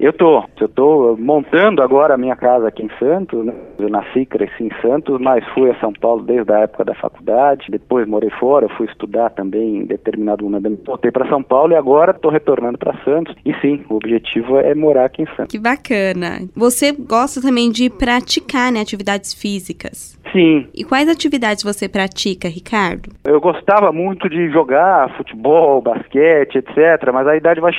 Eu 0.00 0.14
tô, 0.14 0.42
eu 0.58 0.68
tô 0.68 1.14
montando 1.18 1.82
agora 1.82 2.14
a 2.14 2.18
minha 2.18 2.34
casa 2.34 2.68
aqui 2.68 2.82
em 2.82 2.90
Santos, 2.98 3.44
né? 3.44 3.52
Eu 3.78 3.90
nasci 3.90 4.20
e 4.20 4.26
cresci 4.26 4.64
em 4.64 4.70
Santos, 4.80 5.20
mas 5.20 5.46
fui 5.52 5.70
a 5.70 5.78
São 5.78 5.92
Paulo 5.92 6.22
desde 6.22 6.50
a 6.50 6.60
época 6.60 6.86
da 6.86 6.94
faculdade, 6.94 7.66
depois 7.70 8.08
morei 8.08 8.30
fora, 8.30 8.66
fui 8.78 8.86
estudar 8.86 9.28
também 9.28 9.76
em 9.76 9.84
determinado 9.84 10.42
momento, 10.42 10.82
voltei 10.86 11.10
para 11.10 11.28
São 11.28 11.42
Paulo 11.42 11.74
e 11.74 11.76
agora 11.76 12.12
estou 12.12 12.30
retornando 12.30 12.78
para 12.78 12.96
Santos. 13.04 13.36
E 13.44 13.52
sim, 13.60 13.84
o 13.90 13.96
objetivo 13.96 14.58
é 14.58 14.74
morar 14.74 15.04
aqui 15.04 15.20
em 15.20 15.26
Santos. 15.36 15.48
Que 15.48 15.58
bacana. 15.58 16.48
Você 16.56 16.92
gosta 16.92 17.42
também 17.42 17.70
de 17.70 17.90
praticar, 17.90 18.72
né, 18.72 18.80
atividades 18.80 19.34
físicas? 19.34 20.18
Sim. 20.32 20.66
E 20.74 20.82
quais 20.82 21.10
atividades 21.10 21.62
você 21.62 21.90
pratica, 21.90 22.48
Ricardo? 22.48 23.10
Eu 23.22 23.38
gostava 23.38 23.92
muito 23.92 24.30
de 24.30 24.48
jogar 24.50 25.14
futebol, 25.18 25.82
basquete, 25.82 26.56
etc, 26.56 27.12
mas 27.12 27.26
a 27.26 27.36
idade 27.36 27.60
vai 27.60 27.72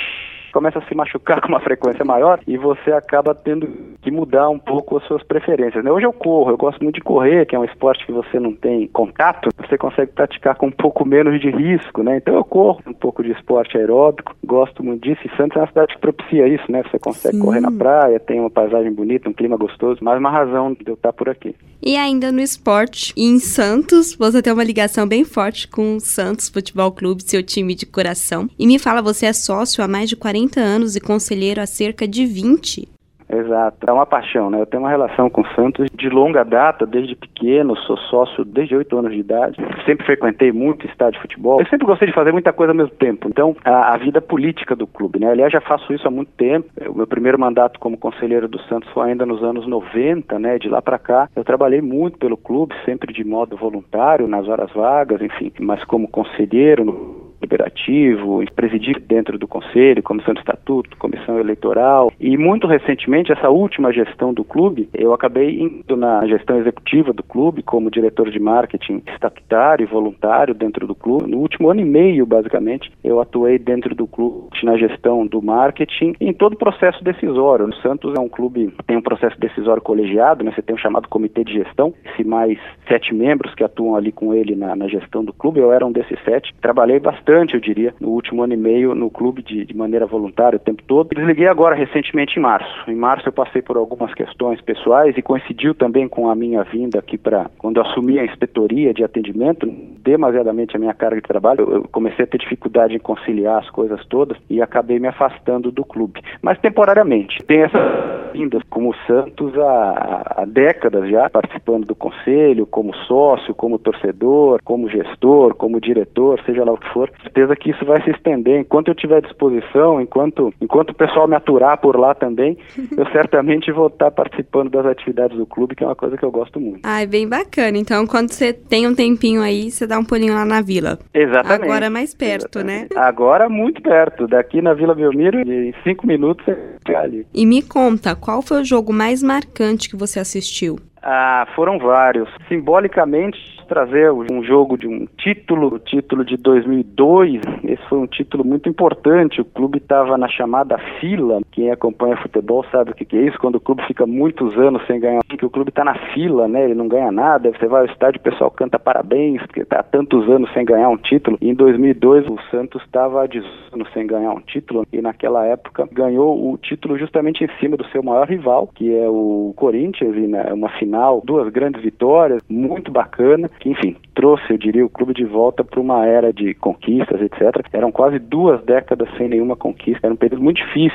começa 0.52 0.80
a 0.80 0.82
se 0.84 0.96
machucar 0.96 1.42
com 1.42 1.48
uma 1.48 1.60
frequência 1.60 2.04
maior 2.06 2.40
e 2.48 2.58
você 2.58 2.92
acaba 2.92 3.34
tendo 3.34 3.68
que 4.02 4.12
mudar 4.12 4.50
um 4.50 4.60
pouco 4.60 4.98
as 4.98 5.04
suas 5.06 5.24
preferências. 5.24 5.84
Né? 5.84 5.92
Hoje 5.92 6.06
eu 6.06 6.14
corro, 6.14 6.52
eu 6.52 6.58
gosto 6.58 6.82
muito 6.84 6.96
de 6.96 7.02
correr, 7.02 7.46
que 7.46 7.56
é 7.56 7.60
um 7.60 7.66
esporte 7.66 8.06
que 8.06 8.12
você 8.12 8.40
não 8.40 8.54
tem 8.54 8.88
contato, 8.88 9.50
você 9.58 9.78
consegue 9.78 10.12
praticar 10.12 10.56
com 10.56 10.68
um 10.68 10.72
pouco 10.72 11.06
menos 11.06 11.40
de 11.40 11.50
risco, 11.50 12.04
né? 12.04 12.18
Então 12.18 12.36
eu 12.36 12.44
corro 12.44 12.82
um 12.86 12.94
pouco 12.94 13.24
de 13.24 13.32
esporte 13.32 13.78
aeróbico, 13.78 14.36
gosto 14.46 14.84
muito 14.84 15.04
disso. 15.04 15.22
E 15.26 15.38
Santos 15.38 15.58
é 15.58 15.60
uma 15.60 15.68
cidade 15.68 15.94
que 15.94 16.02
propicia 16.02 16.48
isso, 16.48 16.72
né? 16.72 16.84
Você 16.84 17.00
consegue 17.00 17.38
Sim. 17.38 17.44
correr 17.44 17.62
na 17.62 17.72
praia, 17.72 18.20
tem 18.20 18.40
uma 18.40 18.50
paisagem 18.50 18.92
bonita, 18.92 19.30
um 19.30 19.34
clima 19.34 19.58
gostoso, 19.58 20.04
mais 20.04 20.20
uma 20.20 20.30
razão 20.30 20.74
de 20.74 20.88
eu 20.88 20.96
estar 20.96 21.14
por 21.14 21.30
aqui. 21.30 21.56
E 21.84 21.98
ainda 21.98 22.32
no 22.32 22.42
esporte, 22.42 23.14
em 23.18 23.40
Santos, 23.40 24.16
você 24.16 24.42
tem 24.42 24.54
uma 24.54 24.64
ligação 24.64 25.08
bem 25.08 25.24
forte 25.24 25.68
com 25.68 25.96
o 25.96 26.00
Santos 26.00 26.48
Futebol 26.48 26.92
Clube, 26.92 27.24
seu 27.24 27.42
time 27.42 27.74
de 27.74 27.86
coração. 27.86 28.48
E 28.58 28.68
me 28.68 28.78
fala, 28.78 29.02
você 29.02 29.26
é 29.26 29.34
sócio 29.34 29.84
há 29.84 29.88
mais 29.88 30.08
de 30.08 30.16
40 30.16 30.41
40 30.42 30.60
anos 30.60 30.96
e 30.96 31.02
conselheiro 31.02 31.62
há 31.62 31.66
cerca 31.66 32.08
de 32.08 32.26
20. 32.26 32.88
Exato, 33.30 33.78
é 33.88 33.94
uma 33.94 34.06
paixão, 34.06 34.50
né? 34.50 34.60
Eu 34.60 34.66
tenho 34.66 34.84
uma 34.84 34.90
relação 34.90 35.30
com 35.30 35.46
Santos 35.56 35.88
de 35.94 36.10
longa 36.10 36.44
data, 36.44 36.86
desde 36.86 37.16
pequeno, 37.16 37.78
sou 37.78 37.96
sócio 37.96 38.44
desde 38.44 38.76
8 38.76 38.98
anos 38.98 39.14
de 39.14 39.20
idade, 39.20 39.56
sempre 39.86 40.06
frequentei 40.06 40.52
muito 40.52 40.86
estádio 40.86 41.14
de 41.14 41.22
futebol, 41.22 41.62
eu 41.62 41.68
sempre 41.68 41.88
gostei 41.88 42.10
de 42.10 42.14
fazer 42.14 42.34
muita 42.34 42.52
coisa 42.52 42.74
ao 42.74 42.78
mesmo 42.78 42.92
tempo, 42.92 43.30
então 43.30 43.56
a, 43.64 43.94
a, 43.94 43.98
vida 43.98 44.20
política 44.20 44.76
do 44.76 44.86
clube, 44.86 45.18
né? 45.18 45.32
Aliás, 45.32 45.54
já 45.54 45.62
faço 45.62 45.94
isso 45.94 46.06
há 46.06 46.12
muito 46.12 46.34
tempo, 46.34 46.68
o 46.90 46.94
meu 46.94 47.08
primeiro 47.08 47.40
mandato 47.40 47.80
como 47.80 47.98
conselheiro 47.98 48.50
do 48.50 48.60
Santos 48.64 48.90
foi 48.90 49.12
ainda 49.12 49.26
nos 49.26 49.42
anos 49.42 49.66
90, 49.66 50.38
né? 50.38 50.60
De 50.60 50.68
lá 50.68 50.82
para 50.82 51.00
cá, 51.00 51.30
eu 51.34 51.46
trabalhei 51.46 51.80
muito 51.80 52.18
pelo 52.18 52.36
clube, 52.36 52.76
sempre 52.84 53.14
de 53.14 53.24
modo 53.24 53.56
voluntário, 53.56 54.28
nas 54.28 54.46
horas 54.50 54.74
vagas, 54.74 55.22
enfim, 55.22 55.54
mas 55.62 55.82
como 55.86 56.10
conselheiro 56.10 56.84
no 56.84 57.21
deliberativo, 57.42 58.44
presidir 58.56 59.00
dentro 59.00 59.38
do 59.38 59.48
conselho, 59.48 60.04
comissão 60.04 60.34
de 60.34 60.40
estatuto, 60.40 60.96
comissão 60.98 61.40
eleitoral 61.40 62.12
e 62.20 62.38
muito 62.38 62.68
recentemente 62.68 63.32
essa 63.32 63.50
última 63.50 63.92
gestão 63.92 64.34
do 64.34 64.44
clube, 64.44 64.88
eu 64.94 65.14
acabei 65.14 65.60
indo 65.60 65.98
na 65.98 66.26
gestão 66.28 66.60
executiva 66.60 67.12
do 67.12 67.24
clube 67.24 67.64
como 67.64 67.90
diretor 67.90 68.30
de 68.30 68.40
marketing 68.40 69.02
estatutário 69.08 69.84
e 69.84 69.88
voluntário 69.88 70.54
dentro 70.54 70.86
do 70.86 70.94
clube. 70.94 71.30
No 71.30 71.40
último 71.40 71.70
ano 71.70 71.82
e 71.82 71.86
meio, 71.86 72.26
basicamente, 72.26 72.92
eu 73.04 73.20
atuei 73.20 73.58
dentro 73.58 73.96
do 73.96 74.06
clube 74.06 74.50
na 74.64 74.78
gestão 74.78 75.26
do 75.26 75.42
marketing 75.42 76.14
em 76.20 76.34
todo 76.34 76.54
o 76.54 76.58
processo 76.58 77.04
decisório. 77.04 77.66
O 77.66 77.76
Santos 77.78 78.14
é 78.16 78.20
um 78.20 78.30
clube 78.30 78.72
que 78.78 78.84
tem 78.86 78.98
um 78.98 79.02
processo 79.02 79.40
decisório 79.40 79.82
colegiado, 79.82 80.44
né? 80.44 80.52
Você 80.54 80.62
tem 80.62 80.76
um 80.76 80.80
chamado 80.80 81.08
comitê 81.08 81.44
de 81.44 81.54
gestão, 81.54 81.94
se 82.16 82.24
mais 82.24 82.60
sete 82.88 83.14
membros 83.14 83.56
que 83.56 83.64
atuam 83.64 83.96
ali 83.96 84.12
com 84.12 84.34
ele 84.34 84.56
na, 84.56 84.76
na 84.76 84.88
gestão 84.88 85.24
do 85.24 85.34
clube, 85.34 85.60
eu 85.60 85.72
era 85.72 85.86
um 85.86 85.92
desses 85.92 86.20
sete. 86.24 86.54
Trabalhei 86.62 87.00
bastante 87.00 87.31
bastante, 87.32 87.54
eu 87.54 87.62
diria, 87.62 87.94
no 88.00 88.10
último 88.10 88.44
ano 88.44 88.54
e 88.54 88.58
meio 88.58 88.94
no 88.94 89.10
clube 89.10 89.42
de, 89.42 89.66
de 89.66 89.76
maneira 89.76 90.06
voluntária 90.06 90.58
o 90.58 90.60
tempo 90.60 90.84
todo. 90.84 91.16
Desliguei 91.16 91.48
agora 91.48 91.76
recentemente 91.76 92.38
em 92.38 92.42
março. 92.42 92.90
Em 92.90 92.96
março 92.96 93.30
eu 93.30 93.32
passei 93.32 93.62
por 93.62 93.78
algumas 93.78 94.14
questões 94.14 94.60
pessoais 94.62 95.18
e 95.18 95.22
coincidiu 95.22 95.74
também 95.74 96.08
com 96.08 96.30
a 96.30 96.36
minha 96.36 96.64
vinda 96.64 97.00
aqui 97.00 97.18
para 97.18 97.50
quando 97.58 97.78
eu 97.78 97.84
assumi 97.84 98.20
a 98.20 98.26
inspetoria 98.26 98.94
de 98.94 99.04
atendimento, 99.04 99.66
demasiadamente 100.04 100.76
a 100.76 100.80
minha 100.80 100.94
carga 100.94 101.22
de 101.22 101.28
trabalho, 101.28 101.62
eu 101.72 101.84
comecei 101.92 102.26
a 102.26 102.28
ter 102.28 102.38
dificuldade 102.38 102.96
em 102.96 103.00
conciliar 103.00 103.60
as 103.60 103.70
coisas 103.70 104.04
todas 104.08 104.38
e 104.50 104.62
acabei 104.62 105.00
me 105.00 105.08
afastando 105.08 105.72
do 105.72 105.86
clube. 105.86 106.22
Mas 106.42 106.60
temporariamente. 106.60 107.38
Tem 107.46 107.62
essa 107.62 108.30
vinda 108.34 108.60
como 108.70 108.96
Santos 109.08 109.58
há, 109.58 110.34
há 110.38 110.46
décadas 110.46 111.10
já, 111.10 111.30
participando 111.30 111.86
do 111.86 111.96
conselho, 111.96 112.66
como 112.66 112.96
sócio, 113.08 113.54
como 113.54 113.78
torcedor, 113.78 114.60
como 114.64 114.90
gestor, 114.90 115.56
como 115.56 115.80
diretor, 115.80 116.42
seja 116.46 116.64
lá 116.64 116.74
o 116.74 116.78
que 116.78 116.90
for 116.90 117.10
certeza 117.22 117.56
que 117.56 117.72
isso 117.72 117.86
vai 117.86 118.02
se 118.04 118.12
estender. 118.12 118.60
Enquanto 118.60 118.90
eu 118.90 118.96
tiver 118.96 119.22
disposição, 119.22 120.02
enquanto, 120.02 120.54
enquanto 120.62 120.92
o 120.92 120.96
pessoal 120.96 121.28
me 121.28 121.36
aturar 121.36 121.78
por 121.80 121.98
lá 121.98 122.14
também, 122.14 122.58
eu 122.98 123.06
certamente 123.12 123.72
vou 123.72 123.88
estar 123.88 124.12
participando 124.12 124.70
das 124.70 124.86
atividades 124.86 125.38
do 125.38 125.46
clube, 125.46 125.76
que 125.76 125.84
é 125.84 125.88
uma 125.88 125.96
coisa 125.96 126.18
que 126.18 126.24
eu 126.24 126.32
gosto 126.32 126.60
muito. 126.60 126.82
Ah, 126.84 127.02
é 127.02 127.06
bem 127.06 127.28
bacana. 127.28 127.78
Então, 127.78 128.06
quando 128.06 128.32
você 128.32 128.54
tem 128.54 128.88
um 128.88 128.96
tempinho 128.96 129.42
aí, 129.42 129.72
você 129.72 129.88
dá 129.88 129.98
um 129.98 130.06
pulinho 130.06 130.34
lá 130.34 130.46
na 130.46 130.62
vila. 130.62 131.00
Exatamente. 131.14 131.64
Agora 131.64 131.90
mais 131.90 132.14
perto, 132.14 132.60
Exatamente. 132.60 132.96
né? 132.96 133.02
Agora 133.02 133.50
muito 133.50 133.82
perto. 133.82 134.28
Daqui 134.28 134.62
na 134.62 134.74
Vila 134.74 134.96
Belmiro, 134.96 135.40
em 135.40 135.74
cinco 135.84 136.06
minutos 136.08 136.46
você 136.46 136.58
está 136.86 137.02
ali. 137.02 137.26
E 137.34 137.46
me 137.46 137.62
conta, 137.62 138.16
qual 138.16 138.42
foi 138.42 138.62
o 138.62 138.66
jogo 138.66 138.94
mais 138.94 139.22
marcante 139.22 139.90
que 139.90 139.96
você 139.96 140.20
assistiu? 140.20 140.78
Ah, 141.04 141.48
foram 141.56 141.80
vários. 141.80 142.30
Simbolicamente, 142.48 143.38
trazer 143.72 144.12
um 144.12 144.44
jogo 144.44 144.78
de 144.78 144.86
um 144.86 145.08
título, 145.18 145.76
o 145.76 145.80
título 145.80 146.26
de 146.26 146.36
2002. 146.36 147.40
Esse 147.64 147.82
foi 147.88 148.00
um 148.00 148.06
título 148.06 148.44
muito 148.44 148.68
importante. 148.68 149.40
O 149.40 149.46
clube 149.46 149.78
estava 149.78 150.18
na 150.18 150.28
chamada 150.28 150.78
fila. 151.00 151.40
Quem 151.54 151.72
acompanha 151.72 152.18
futebol 152.18 152.66
sabe 152.70 152.92
o 152.92 152.94
que, 152.94 153.16
é 153.16 153.22
isso. 153.22 153.40
Quando 153.40 153.56
o 153.56 153.62
clube 153.62 153.82
fica 153.88 154.06
muitos 154.06 154.58
anos 154.58 154.86
sem 154.88 155.00
ganhar, 155.00 155.22
que 155.24 155.46
o 155.46 155.50
clube 155.50 155.70
está 155.70 155.86
na 155.86 155.96
fila, 156.14 156.50
né? 156.50 156.66
Ele 156.66 156.74
não 156.74 156.90
ganha 156.90 157.14
nada. 157.14 157.50
Você 157.50 157.66
vai 157.66 157.80
ao 157.80 157.88
estádio, 157.88 158.20
o 158.20 158.24
pessoal 158.24 158.52
canta 158.52 158.78
parabéns, 158.78 159.42
porque 159.44 159.62
está 159.62 159.80
há 159.80 159.84
tantos 159.84 160.30
anos 160.30 160.52
sem 160.54 160.66
ganhar 160.66 160.90
um 160.90 160.98
título. 160.98 161.38
E 161.40 161.50
em 161.50 161.54
2002 161.54 162.28
o 162.28 162.38
Santos 162.52 162.84
estava 162.84 163.24
há 163.24 163.28
18 163.28 163.74
anos 163.74 163.88
sem 163.94 164.06
ganhar 164.06 164.34
um 164.34 164.42
título 164.42 164.86
e 164.92 165.02
naquela 165.02 165.46
época 165.46 165.88
ganhou 165.92 166.52
o 166.52 166.58
título 166.58 166.98
justamente 166.98 167.44
em 167.44 167.50
cima 167.60 167.78
do 167.78 167.86
seu 167.86 168.04
maior 168.04 168.28
rival, 168.28 168.70
que 168.76 168.94
é 168.94 169.08
o 169.08 169.54
Corinthians, 169.56 170.16
e 170.16 170.28
né, 170.28 170.52
uma 170.52 170.70
final, 170.78 171.22
duas 171.26 171.50
grandes 171.50 171.82
vitórias, 171.82 172.42
muito 172.50 172.92
bacana 172.92 173.50
que, 173.62 173.70
enfim, 173.70 173.96
trouxe, 174.16 174.52
eu 174.52 174.58
diria, 174.58 174.84
o 174.84 174.90
clube 174.90 175.14
de 175.14 175.24
volta 175.24 175.64
para 175.64 175.80
uma 175.80 176.06
era 176.06 176.34
de 176.34 176.56
conquistas, 176.56 177.22
etc. 177.22 177.66
Eram 177.72 177.92
quase 177.92 178.18
duas 178.18 178.62
décadas 178.64 179.08
sem 179.18 179.30
nenhuma 179.30 179.56
conquista, 179.56 180.08
era 180.08 180.14
um 180.14 180.18
período 180.18 180.44
muito 180.44 180.58
difícil 180.58 180.92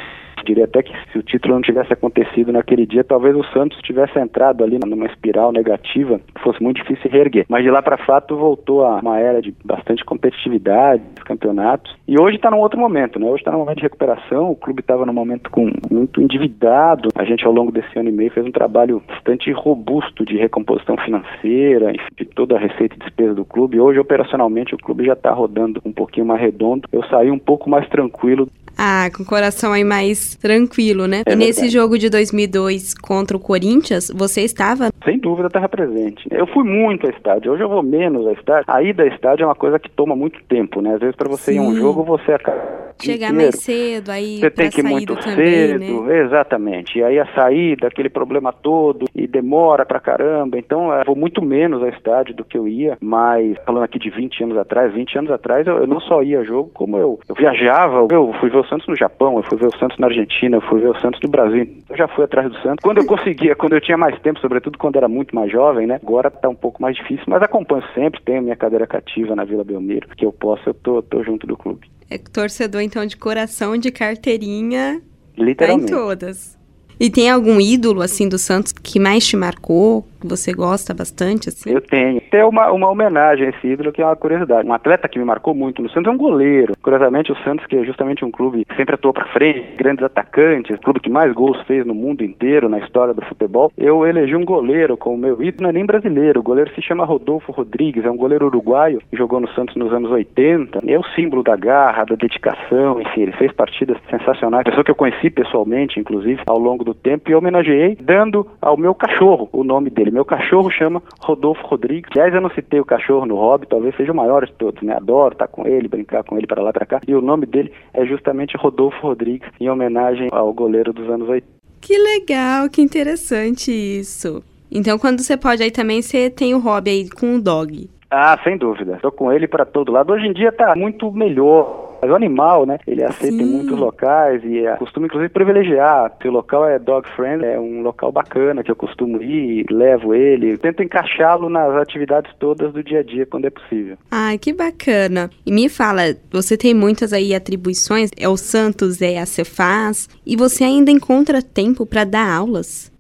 diria 0.47 0.65
até 0.65 0.83
que 0.83 0.93
se 1.11 1.19
o 1.19 1.23
título 1.23 1.55
não 1.55 1.63
tivesse 1.63 1.93
acontecido 1.93 2.53
naquele 2.53 2.87
dia, 2.87 3.05
talvez 3.05 3.37
o 3.37 3.45
Santos 3.53 3.79
tivesse 3.83 4.19
entrado 4.19 4.63
ali 4.63 4.79
numa 4.79 5.07
espiral 5.07 5.53
negativa, 5.53 6.21
fosse 6.43 6.63
muito 6.63 6.77
difícil 6.77 7.11
reerguer. 7.11 7.45
Mas 7.49 7.65
de 7.65 7.71
lá 7.71 7.83
para 7.83 7.99
fato 7.99 8.37
voltou 8.37 8.85
a 8.85 9.01
uma 9.01 9.19
era 9.19 9.43
de 9.43 9.55
bastante 9.65 10.05
competitividade, 10.05 11.03
campeonatos. 11.25 11.95
E 12.07 12.19
hoje 12.21 12.37
está 12.37 12.51
num 12.51 12.59
outro 12.61 12.79
momento, 12.79 13.19
né? 13.19 13.27
Hoje 13.27 13.41
está 13.41 13.51
num 13.51 13.59
momento 13.59 13.79
de 13.79 13.83
recuperação. 13.83 14.51
O 14.51 14.57
clube 14.57 14.81
estava 14.81 15.05
num 15.05 15.13
momento 15.13 15.51
com 15.51 15.71
muito 15.91 16.23
endividado. 16.23 17.09
A 17.17 17.25
gente 17.25 17.45
ao 17.45 17.53
longo 17.53 17.73
desse 17.73 17.99
ano 17.99 18.09
e 18.09 18.13
meio 18.13 18.31
fez 18.31 18.47
um 18.47 18.53
trabalho 18.53 19.03
bastante 19.07 19.51
robusto 19.51 20.25
de 20.25 20.37
recomposição 20.37 20.97
financeira, 20.99 21.93
de 22.17 22.25
toda 22.25 22.56
a 22.57 22.61
receita 22.61 22.95
e 22.95 22.99
despesa 22.99 23.35
do 23.35 23.45
clube. 23.45 23.81
Hoje 23.81 23.99
operacionalmente 23.99 24.75
o 24.75 24.79
clube 24.79 25.05
já 25.05 25.13
está 25.13 25.33
rodando 25.33 25.81
um 25.85 25.93
pouquinho 25.93 26.27
mais 26.27 26.41
redondo. 26.41 26.89
Eu 26.93 27.05
saí 27.05 27.31
um 27.31 27.39
pouco 27.39 27.69
mais 27.69 27.89
tranquilo 27.89 28.49
ah, 28.77 29.09
com 29.15 29.23
o 29.23 29.27
coração 29.27 29.73
aí 29.73 29.85
mais 29.85 30.35
tranquilo, 30.37 31.07
né? 31.07 31.23
É 31.27 31.33
e 31.33 31.37
nesse 31.37 31.69
jogo 31.69 31.99
de 31.99 32.11
2002 32.11 32.95
contra 32.95 33.37
o 33.37 33.41
Corinthians, 33.41 34.11
você 34.15 34.43
estava? 34.43 34.91
Sem 35.05 35.19
dúvida, 35.19 35.47
estava 35.49 35.69
presente. 35.69 36.27
Eu 36.31 36.47
fui 36.47 36.65
muito 36.65 37.07
ao 37.07 37.13
estádio. 37.13 37.53
Hoje 37.53 37.63
eu 37.63 37.69
vou 37.69 37.83
menos 37.83 38.27
ao 38.27 38.33
estádio. 38.33 38.65
A 38.69 38.83
ida 38.83 39.03
ao 39.03 39.09
estádio 39.09 39.45
é 39.45 39.47
uma 39.47 39.55
coisa 39.55 39.79
que 39.79 39.91
toma 39.91 40.15
muito 40.15 40.43
tempo, 40.45 40.81
né? 40.81 40.95
Às 40.95 41.01
vezes 41.01 41.17
para 41.17 41.29
você 41.29 41.53
Sim. 41.53 41.59
ir 41.59 41.59
a 41.59 41.63
um 41.63 41.75
jogo, 41.77 42.03
você 42.05 42.33
acaba 42.33 42.87
Chegar 43.03 43.27
inteiro. 43.27 43.37
mais 43.37 43.57
cedo, 43.57 44.11
aí 44.11 44.39
Você 44.39 44.51
tem 44.51 44.71
que 44.71 44.81
ir 44.81 44.85
muito 44.85 45.15
também, 45.17 45.79
cedo, 45.79 46.03
né? 46.05 46.21
exatamente. 46.23 46.99
E 46.99 47.05
aí 47.05 47.19
a 47.19 47.27
saída, 47.35 47.89
aquele 47.89 48.09
problema 48.09 48.53
todo, 48.53 49.07
e 49.15 49.27
demora 49.27 49.85
pra 49.85 50.01
caramba. 50.01 50.59
Então 50.59 50.93
eu 50.93 51.05
vou 51.05 51.17
muito 51.17 51.43
menos 51.43 51.83
ao 51.83 51.89
estádio 51.89 52.35
do 52.35 52.45
que 52.45 52.57
eu 52.57 52.67
ia, 52.67 52.97
mas 53.01 53.57
falando 53.67 53.85
aqui 53.85 53.99
de 53.99 54.09
20 54.11 54.45
anos 54.45 54.57
atrás, 54.59 54.93
20 54.93 55.19
anos 55.19 55.31
atrás 55.31 55.67
eu, 55.67 55.79
eu 55.79 55.87
não 55.87 56.01
só 56.01 56.23
ia 56.23 56.43
jogo, 56.45 56.71
como 56.73 56.97
eu, 56.97 57.19
eu 57.29 57.35
viajava, 57.35 58.07
eu 58.11 58.33
fui 58.41 58.49
ver 58.49 58.59
o 58.59 58.65
Santos 58.69 58.87
no 58.87 58.97
Japão, 58.97 59.37
eu 59.37 59.43
fui 59.43 59.59
ver 59.59 59.67
o 59.67 59.79
Santos 59.79 59.99
na 59.99 60.07
Argentina, 60.07 60.57
eu 60.57 60.61
fui 60.61 60.81
ver 60.81 60.91
o 60.91 61.01
Santos 61.01 61.21
no 61.23 61.29
Brasil. 61.29 61.69
Eu 61.89 61.97
já 61.97 62.09
fui 62.09 62.25
atrás 62.25 62.51
do 62.51 62.57
Santos. 62.63 62.83
Quando 62.83 62.99
eu 62.99 63.07
conseguia, 63.07 63.55
quando 63.55 63.75
eu 63.75 63.81
tinha 63.81 63.97
mais 63.97 64.19
tempo, 64.21 64.41
sobretudo 64.41 64.79
quando 64.79 64.97
era 64.97 65.09
muito 65.09 65.35
mais 65.35 65.51
jovem, 65.51 65.87
né? 65.87 65.99
Agora 66.03 66.31
tá 66.31 66.49
um 66.49 66.55
pouco 66.55 66.81
mais 66.81 66.97
difícil, 66.97 67.25
mas 67.29 67.43
acompanho 67.43 67.83
sempre, 67.95 68.21
tenho 68.23 68.43
minha 68.43 68.57
cadeira 68.57 68.87
cativa 68.87 69.35
na 69.35 69.45
Vila 69.45 69.65
Belmiro, 69.65 70.09
que 70.17 70.25
eu 70.25 70.33
posso, 70.33 70.69
eu 70.69 70.75
tô, 70.75 71.03
tô 71.03 71.23
junto 71.23 71.47
do 71.47 71.57
clube. 71.57 71.89
É 72.11 72.19
torcedor, 72.19 72.83
então, 72.83 73.05
de 73.05 73.17
coração, 73.17 73.77
de 73.77 73.91
carteirinha. 73.91 75.03
Literalmente. 75.37 75.91
Tá 75.91 75.97
em 75.97 76.01
todas. 76.01 76.57
E 76.99 77.11
tem 77.11 77.31
algum 77.31 77.61
ídolo, 77.61 78.01
assim, 78.01 78.29
do 78.29 78.39
Santos 78.39 78.73
que 78.73 78.99
mais 78.99 79.27
te 79.27 79.37
marcou? 79.37 80.07
Você 80.23 80.53
gosta 80.53 80.95
bastante, 80.95 81.49
assim? 81.49 81.73
Eu 81.73 81.81
tenho. 81.81 82.21
Tem 82.31 82.43
uma, 82.45 82.71
uma 82.73 82.91
homenagem 82.91 83.47
a 83.47 83.51
esse 83.51 83.67
ídolo 83.67 83.93
que 83.93 84.03
é 84.03 84.05
uma 84.05 84.17
curiosidade. 84.17 84.69
Um 84.69 84.73
atleta 84.73 85.09
que 85.09 85.19
me 85.19 85.25
marcou 85.25 85.55
muito 85.55 85.83
no 85.83 85.91
Santos 85.91 86.11
é 86.11 86.15
um 86.15 86.19
goleiro. 86.19 86.75
Curiosamente, 86.83 87.33
o 87.33 87.37
Santos, 87.43 87.67
que 87.67 87.77
é 87.77 87.85
justamente 87.85 88.25
um 88.25 88.31
clube 88.31 88.65
que 88.65 88.77
sempre 88.77 88.95
atuou 88.95 89.13
para 89.13 89.27
frente, 89.27 89.77
grandes 89.77 90.05
atacantes, 90.05 90.79
clube 90.81 91.01
que 91.01 91.11
mais 91.11 91.33
gols 91.33 91.61
fez 91.67 91.85
no 91.87 91.95
mundo 91.95 92.25
inteiro, 92.25 92.69
na 92.69 92.79
história 92.79 93.15
do 93.15 93.23
futebol, 93.23 93.73
eu 93.77 94.07
elegi 94.07 94.35
um 94.35 94.45
goleiro 94.45 94.97
como 94.97 95.17
meu 95.17 95.43
ídolo, 95.43 95.63
não 95.63 95.71
é 95.71 95.73
nem 95.73 95.87
brasileiro. 95.87 96.41
O 96.41 96.43
goleiro 96.43 96.71
se 96.75 96.83
chama 96.83 97.05
Rodolfo 97.05 97.53
Rodrigues, 97.53 98.05
é 98.05 98.11
um 98.11 98.17
goleiro 98.17 98.47
uruguaio 98.47 99.01
que 99.11 99.17
jogou 99.17 99.41
no 99.41 99.49
Santos 99.53 99.77
nos 99.77 99.93
anos 99.93 100.11
80. 100.11 100.81
É 100.87 100.99
o 100.99 101.05
símbolo 101.15 101.43
da 101.43 101.57
garra, 101.57 102.05
da 102.05 102.15
dedicação, 102.15 103.01
enfim, 103.01 103.23
ele 103.23 103.33
fez 103.33 103.53
partidas 103.53 103.99
sensacionais. 104.11 104.65
Pessoa 104.65 104.85
que 104.85 104.91
eu 104.91 104.95
conheci 104.95 105.31
pessoalmente, 105.31 105.99
inclusive, 105.99 106.43
ao 106.47 106.59
longo 106.59 106.85
do 106.85 106.95
tempo, 106.95 107.31
e 107.31 107.35
homenageei 107.35 107.97
dando 108.01 108.47
ao 108.61 108.77
meu 108.77 108.95
cachorro 108.95 109.49
o 109.53 109.65
nome 109.65 109.91
dele. 109.91 110.06
Meu 110.11 110.25
cachorro 110.25 110.71
chama 110.71 111.03
Rodolfo 111.21 111.67
Rodrigues. 111.67 112.11
Aliás, 112.13 112.35
eu 112.35 112.41
não 112.41 112.51
citei 112.51 112.81
o 112.81 112.85
cachorro 112.85 113.27
no 113.27 113.37
hobby, 113.37 113.67
talvez 113.67 113.95
seja 113.97 114.13
o 114.13 114.17
maior 114.17 114.47
de 114.47 114.53
todos, 114.53 114.83
né? 114.83 114.95
Adoro 114.95 115.33
estar 115.33 115.49
com 115.49 115.67
ele, 115.67 115.89
brincar 115.89 116.25
com 116.25 116.37
ele 116.37 116.47
para 116.47 116.63
lá 116.63 116.71
e 116.71 116.73
para 116.73 116.87
cá. 116.87 117.01
E 117.07 117.15
o 117.15 117.21
nome 117.21 117.47
dele 117.47 117.73
é 117.95 118.05
justamente 118.05 118.57
Rodolfo 118.57 119.01
Rodrigues, 119.01 119.49
em 119.61 119.69
homenagem 119.69 120.29
ao 120.33 120.53
goleiro 120.53 120.93
dos 120.93 121.09
anos 121.09 121.29
80. 121.29 121.57
Que 121.81 121.97
legal, 121.99 122.69
que 122.69 122.83
interessante 122.83 123.71
isso. 123.71 124.43
Então, 124.71 124.99
quando 124.99 125.21
você 125.21 125.37
pode 125.37 125.63
aí 125.63 125.71
também, 125.71 126.03
você 126.03 126.29
tem 126.29 126.55
o 126.55 126.59
hobby 126.59 126.91
aí 126.91 127.11
com 127.11 127.37
o 127.37 127.41
dog. 127.41 127.89
Ah, 128.11 128.39
sem 128.43 128.57
dúvida. 128.57 128.95
Estou 128.97 129.13
com 129.13 129.33
ele 129.33 129.47
para 129.47 129.65
todo 129.65 129.93
lado. 129.93 130.13
Hoje 130.13 130.27
em 130.27 130.33
dia 130.33 130.49
está 130.49 130.75
muito 130.75 131.11
melhor 131.13 131.86
mas 132.01 132.11
o 132.11 132.15
animal, 132.15 132.67
né, 132.67 132.79
ele 132.87 133.03
aceita 133.03 133.37
Sim. 133.37 133.43
em 133.43 133.47
muitos 133.47 133.79
locais 133.79 134.43
e 134.45 134.67
é, 134.67 134.77
costuma 134.77 135.07
inclusive 135.07 135.33
privilegiar. 135.33 136.13
Se 136.21 136.29
o 136.29 136.33
local 136.33 136.69
é 136.69 136.79
dog 136.79 137.09
friendly, 137.17 137.47
é 137.47 137.59
um 137.59 137.83
local 137.83 138.13
bacana 138.13 138.63
que 138.63 138.71
eu 138.71 138.77
costumo 138.77 139.23
ir, 139.23 139.67
levo 139.71 140.15
ele, 140.15 140.57
tento 140.59 140.83
encaixá-lo 140.83 141.49
nas 141.49 141.75
atividades 141.77 142.33
todas 142.39 142.73
do 142.73 142.83
dia 142.83 143.01
a 143.01 143.03
dia 143.03 143.27
quando 143.27 143.47
é 143.47 143.51
possível. 143.51 143.97
Ah, 144.11 144.37
que 144.41 144.53
bacana. 144.53 145.31
E 145.45 145.53
me 145.53 145.69
fala, 145.69 146.03
você 146.31 146.57
tem 146.57 146.75
muitas 146.75 147.13
aí 147.13 147.35
atribuições, 147.35 148.11
é 148.19 148.29
o 148.29 148.37
Santos, 148.37 149.01
é 149.01 149.19
a 149.19 149.27
Cefaz, 149.27 150.09
e 150.25 150.37
você 150.37 150.65
ainda 150.65 150.91
encontra 150.91 151.43
tempo 151.43 151.87
para 151.87 152.05
dar 152.05 152.37
aulas? 152.37 152.93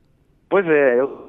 Pois 0.49 0.67
é, 0.67 1.01
eu 1.01 1.26